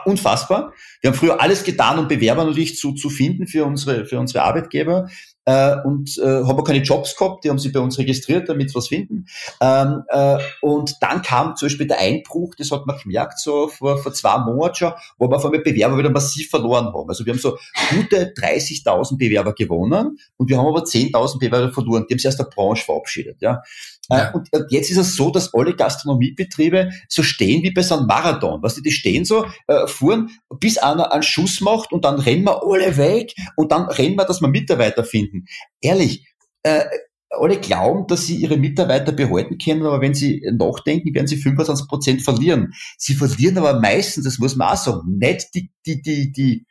[0.05, 0.73] Unfassbar.
[1.01, 4.43] Wir haben früher alles getan, um Bewerber natürlich zu, zu finden für unsere, für unsere
[4.43, 5.07] Arbeitgeber
[5.45, 8.69] äh, und äh, haben auch keine Jobs gehabt, die haben sich bei uns registriert, damit
[8.69, 9.25] sie was finden.
[9.61, 13.97] Ähm, äh, und dann kam zum Beispiel der Einbruch, das hat man gemerkt, so vor,
[13.97, 17.09] vor zwei Monaten schon, wo wir auf einmal Bewerber wieder massiv verloren haben.
[17.09, 17.57] Also wir haben so
[17.89, 22.05] gute 30.000 Bewerber gewonnen und wir haben aber 10.000 Bewerber verloren.
[22.07, 23.41] Die haben sich aus der Branche verabschiedet.
[23.41, 23.61] Ja.
[24.09, 24.31] Äh, ja.
[24.31, 28.61] Und jetzt ist es so, dass alle Gastronomiebetriebe so stehen wie bei so einem Marathon.
[28.61, 30.29] Weißt du, die stehen so, äh, fuhren,
[30.59, 34.25] bis einer einen Schuss macht und dann rennen wir alle weg und dann rennen wir,
[34.25, 35.45] dass wir Mitarbeiter finden.
[35.81, 36.27] Ehrlich,
[36.63, 36.83] äh,
[37.29, 41.87] alle glauben, dass sie ihre Mitarbeiter behalten können, aber wenn sie nachdenken, werden sie 25
[41.87, 42.73] Prozent verlieren.
[42.97, 46.65] Sie verlieren aber meistens, das muss man auch sagen, nicht die, die, die, die,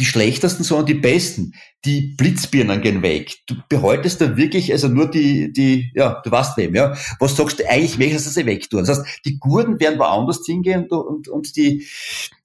[0.00, 1.54] die schlechtesten, sondern die besten.
[1.84, 3.36] Die Blitzbirnen gehen weg.
[3.46, 6.96] Du behaltest da wirklich, also nur die, die, ja, du weißt wem, ja.
[7.18, 8.84] Was sagst du eigentlich, du sie wegtun?
[8.84, 11.86] Das heißt, die Gurden werden woanders hingehen und, und, und die,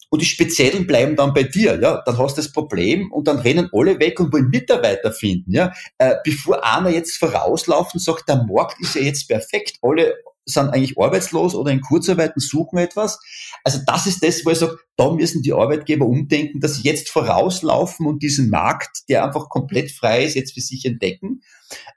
[0.10, 3.40] und die Speziellen bleiben dann bei dir, ja, dann hast du das Problem und dann
[3.40, 8.44] rennen alle weg und wollen Mitarbeiter finden, ja, äh, bevor einer jetzt vorauslaufen sagt, der
[8.44, 10.16] Markt ist ja jetzt perfekt, alle
[10.46, 13.20] sind eigentlich arbeitslos oder in Kurzarbeiten suchen etwas.
[13.64, 17.10] Also das ist das, wo ich sage, da müssen die Arbeitgeber umdenken, dass sie jetzt
[17.10, 21.42] vorauslaufen und diesen Markt, der einfach komplett frei ist, jetzt für sich entdecken.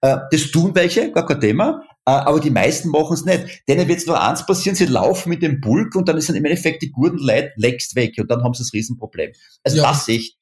[0.00, 3.62] Äh, das tun welche, gar kein Thema, äh, aber die meisten machen es nicht.
[3.68, 6.36] Denen wird es nur eins passieren, sie laufen mit dem Bulk und dann ist dann
[6.36, 9.32] im Endeffekt die Gurdenleit längst weg und dann haben sie das Riesenproblem.
[9.62, 9.82] Also ja.
[9.84, 10.38] das sehe ich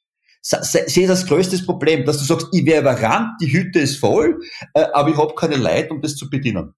[0.49, 4.41] sehe das größte Problem, dass du sagst, ich wäre überrannt, die Hütte ist voll,
[4.75, 6.75] äh, aber ich habe keine Leid, um das zu bedienen.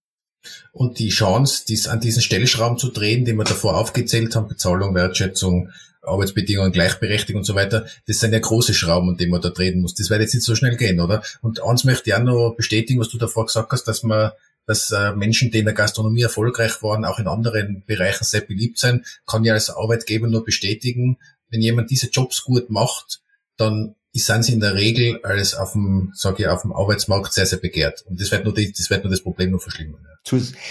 [0.72, 4.94] Und die Chance, dies an diesen Stellschrauben zu drehen, die wir davor aufgezählt haben, Bezahlung,
[4.94, 5.70] Wertschätzung,
[6.02, 9.80] Arbeitsbedingungen, Gleichberechtigung und so weiter, das sind ja große Schrauben, an denen man da drehen
[9.80, 9.94] muss.
[9.94, 11.22] Das wird jetzt nicht so schnell gehen, oder?
[11.42, 14.32] Und eins möchte ich auch noch bestätigen, was du davor gesagt hast, dass man
[14.68, 18.78] dass äh, Menschen, die in der Gastronomie erfolgreich waren, auch in anderen Bereichen sehr beliebt
[18.78, 21.16] sein, kann ja als Arbeitgeber nur bestätigen,
[21.48, 23.22] wenn jemand diese Jobs gut macht,
[23.56, 27.46] dann sind sie in der Regel als auf dem, sage ich, auf dem Arbeitsmarkt sehr,
[27.46, 28.04] sehr begehrt.
[28.08, 30.00] Und das wird nur, die, das, wird nur das Problem noch verschlimmern.
[30.04, 30.18] Ja.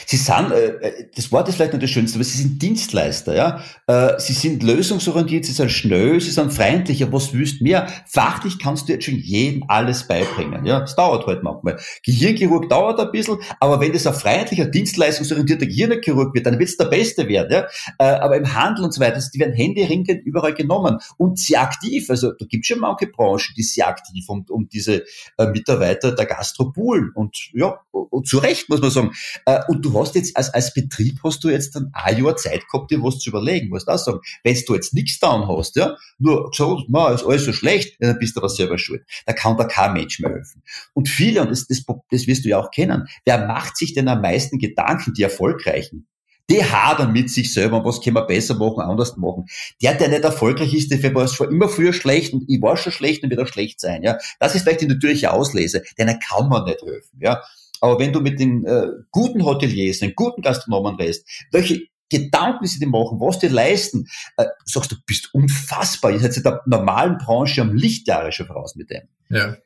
[0.06, 3.36] Sie sind, äh, äh, das Wort ist vielleicht nicht das Schönste, aber sie sind Dienstleister,
[3.36, 3.64] ja.
[3.88, 7.88] Äh, sie sind lösungsorientiert, sie sind schnell, sie sind freundlich, ja, was willst mehr?
[8.06, 10.82] Fachlich kannst du jetzt schon jedem alles beibringen, ja.
[10.82, 11.80] Das dauert halt manchmal.
[12.04, 16.78] Gehirnchirurg dauert ein bisschen, aber wenn das ein freundlicher, dienstleistungsorientierter Gehirnchirurg wird, dann wird es
[16.78, 17.68] der Beste werden, ja.
[17.98, 22.10] Äh, aber im Handel und so weiter, die werden händeringend überall genommen und sehr aktiv.
[22.10, 25.04] Also, da gibt es schon manche Branchen, Branche, die sehr aktiv um, um diese
[25.38, 27.12] äh, Mitarbeiter der Gastropool.
[27.14, 29.12] Und ja, und zu Recht muss man sagen.
[29.46, 32.68] Äh, und du hast jetzt als, als Betrieb hast du jetzt dann ein Jahr Zeit
[32.68, 34.20] gehabt, dir was zu überlegen, musst auch sagen.
[34.44, 38.18] Wenn du jetzt nichts down hast, ja, nur gesagt, na, ist alles so schlecht, dann
[38.20, 39.04] bist du aber selber schuld.
[39.26, 40.64] Da kann da kein Mensch mehr helfen.
[40.94, 44.08] Und viele, und das, das, das wirst du ja auch kennen, wer macht sich denn
[44.08, 46.08] am meisten Gedanken, die Erfolgreichen?
[46.50, 49.46] Die hadern mit sich selber, was können wir besser machen, anders machen.
[49.82, 52.92] Der, der nicht erfolgreich ist, der war es immer früher schlecht und ich war schon
[52.92, 54.04] schlecht und wird auch schlecht sein.
[54.04, 57.20] Ja, Das ist vielleicht die natürliche Auslese, denen kann man nicht helfen.
[57.20, 57.44] Ja,
[57.82, 62.80] Aber wenn du mit den äh, guten Hoteliers, den guten Gastronomen redest, welche Gedanken sie
[62.80, 66.12] dir machen, was die leisten, äh, sagst du, bist unfassbar.
[66.12, 69.10] Ihr seid in der normalen Branche am Lichtjahre schon voraus mit dem.
[69.30, 69.58] Ja.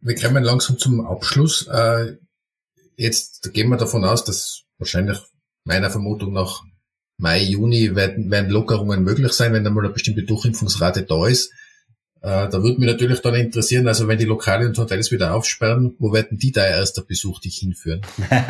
[0.00, 1.68] Wir kommen langsam zum Abschluss.
[1.68, 2.16] Äh,
[2.96, 5.18] jetzt gehen wir davon aus, dass wahrscheinlich
[5.66, 6.62] meiner Vermutung nach
[7.18, 11.50] Mai, Juni werden, werden Lockerungen möglich sein, wenn einmal eine bestimmte Durchimpfungsrate da ist.
[12.20, 15.94] Äh, da würde mich natürlich dann interessieren, also wenn die Lokale und Hotels wieder aufsperren,
[15.98, 18.02] wo werden die da erster Besuch dich hinführen?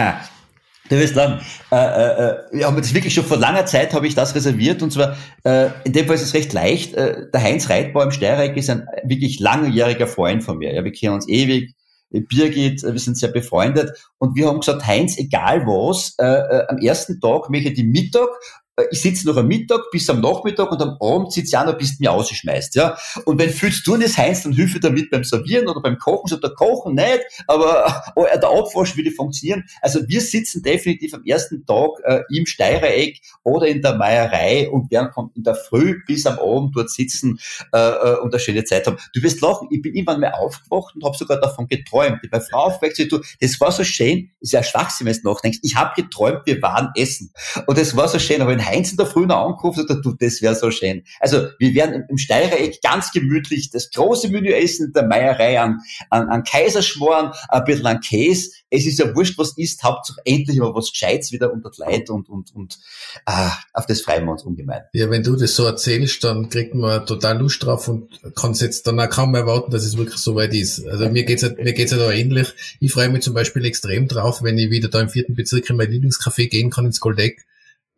[0.88, 1.40] Du wirst sagen,
[1.72, 4.92] äh, äh, äh, ja, das wirklich schon vor langer Zeit habe ich das reserviert und
[4.92, 6.94] zwar, äh, in dem Fall ist es recht leicht.
[6.94, 10.72] Äh, der Heinz Reitbau im Steyrreich ist ein wirklich langjähriger Freund von mir.
[10.72, 11.74] Ja, wir kennen uns ewig
[12.20, 13.90] Birgit, wir sind sehr befreundet.
[14.18, 17.84] Und wir haben gesagt, Heinz, egal was, äh, äh, am ersten Tag möchte ich die
[17.84, 21.56] Mittag äh, ich sitze noch am Mittag bis am Nachmittag und am Abend sitze ich
[21.56, 22.96] auch noch, bis du mich ausschmeißt, ja.
[23.24, 26.28] Und wenn viel zu tun ist, Heinz, dann hilfe damit beim Servieren oder beim Kochen,
[26.28, 29.64] so der Kochen nicht, aber oh, der Abwasch würde funktionieren.
[29.80, 34.90] Also wir sitzen definitiv am ersten Tag äh, im Steirereck oder in der Meierei und
[34.90, 37.38] werden von in der Früh bis am Abend dort sitzen
[37.72, 38.98] äh, äh, und eine schöne Zeit haben.
[39.14, 42.20] Du wirst lachen, ich bin irgendwann mal aufgewacht und habe sogar davon geträumt.
[42.30, 45.76] Meine Frau aufweckt du, das war so schön, ist ja Schwachsinn, wenn du nachdenkst, ich
[45.76, 47.32] habe geträumt, wir waren essen.
[47.66, 50.12] Und das war so schön, aber in Heinz in der Früh noch angerufen und du,
[50.18, 51.04] das wäre so schön.
[51.20, 55.78] Also wir werden im Steirereck ganz gemütlich das große Menü essen, der Meierei an,
[56.10, 58.50] an, an Kaiserschmoren, ein bisschen an Käse.
[58.70, 62.28] Es ist ja wurscht, was ist, Hauptsache endlich mal was Gescheites wieder unter Leid und,
[62.28, 62.78] und, und
[63.24, 64.82] ah, auf das freuen wir uns ungemein.
[64.92, 68.86] Ja, wenn du das so erzählst, dann kriegt man total Lust drauf und kann jetzt
[68.86, 70.86] dann auch kaum erwarten, dass es wirklich so weit ist.
[70.86, 72.48] Also mir geht's ja, mir geht's ja da ähnlich.
[72.80, 75.76] Ich freue mich zum Beispiel extrem drauf, wenn ich wieder da im vierten Bezirk in
[75.76, 77.46] mein Lieblingscafé gehen kann, ins Goldeck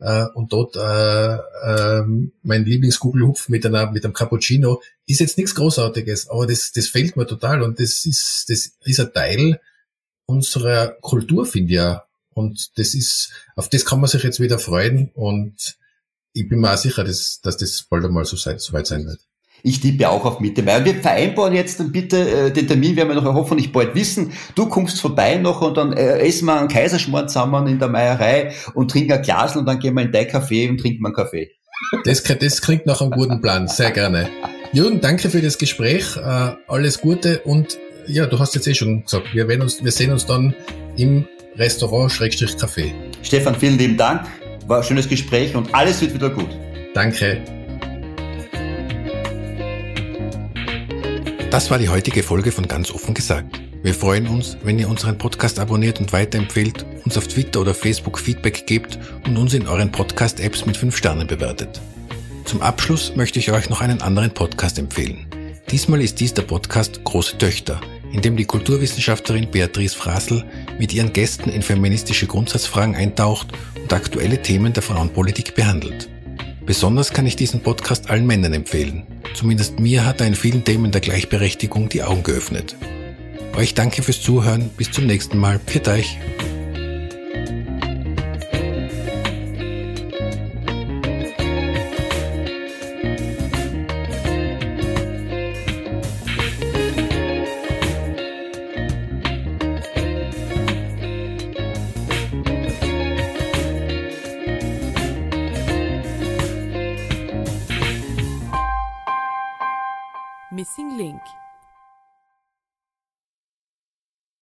[0.01, 2.05] äh, und dort äh, äh,
[2.43, 7.17] mein Lieblingskugelhupf mit einer mit einem Cappuccino ist jetzt nichts Großartiges, aber das das fehlt
[7.17, 9.61] mir total und das ist das ist ein Teil
[10.27, 12.05] unserer Kultur, finde ich ja.
[12.31, 15.79] Und das ist auf das kann man sich jetzt wieder freuen und
[16.33, 19.21] ich bin mir auch sicher, dass, dass das bald einmal so weit sein wird.
[19.63, 20.79] Ich tippe auch auf Mitte Mai.
[20.79, 24.33] Und wir vereinbaren jetzt dann bitte, äh, den Termin werden wir noch hoffentlich bald wissen.
[24.55, 28.53] Du kommst vorbei noch und dann äh, essen wir einen Kaiserschmarrn zusammen in der Meierei
[28.75, 31.51] und trinken ein Glas und dann gehen wir in dein Café und trinken einen Kaffee.
[32.05, 33.69] Das, das klingt nach einem guten Plan.
[33.69, 34.29] Sehr gerne.
[34.73, 36.17] Jürgen, danke für das Gespräch.
[36.17, 39.93] Äh, alles Gute und ja, du hast jetzt eh schon gesagt, wir, werden uns, wir
[39.93, 40.55] sehen uns dann
[40.97, 42.93] im Restaurant Schrägstrich Café.
[43.23, 44.23] Stefan, vielen lieben Dank.
[44.67, 46.49] War ein schönes Gespräch und alles wird wieder gut.
[46.95, 47.58] Danke.
[51.51, 53.59] Das war die heutige Folge von Ganz offen gesagt.
[53.83, 58.19] Wir freuen uns, wenn ihr unseren Podcast abonniert und weiterempfehlt, uns auf Twitter oder Facebook
[58.19, 61.81] Feedback gebt und uns in euren Podcast-Apps mit 5 Sternen bewertet.
[62.45, 65.27] Zum Abschluss möchte ich euch noch einen anderen Podcast empfehlen.
[65.71, 67.81] Diesmal ist dies der Podcast Große Töchter,
[68.13, 70.45] in dem die Kulturwissenschaftlerin Beatrice Frasel
[70.79, 76.11] mit ihren Gästen in feministische Grundsatzfragen eintaucht und aktuelle Themen der Frauenpolitik behandelt.
[76.69, 79.05] Besonders kann ich diesen Podcast allen Männern empfehlen.
[79.33, 82.77] Zumindest mir hat er in vielen Themen der Gleichberechtigung die Augen geöffnet.
[83.57, 84.69] Euch danke fürs Zuhören.
[84.77, 85.61] Bis zum nächsten Mal.
[85.61, 86.19] Pfiat euch.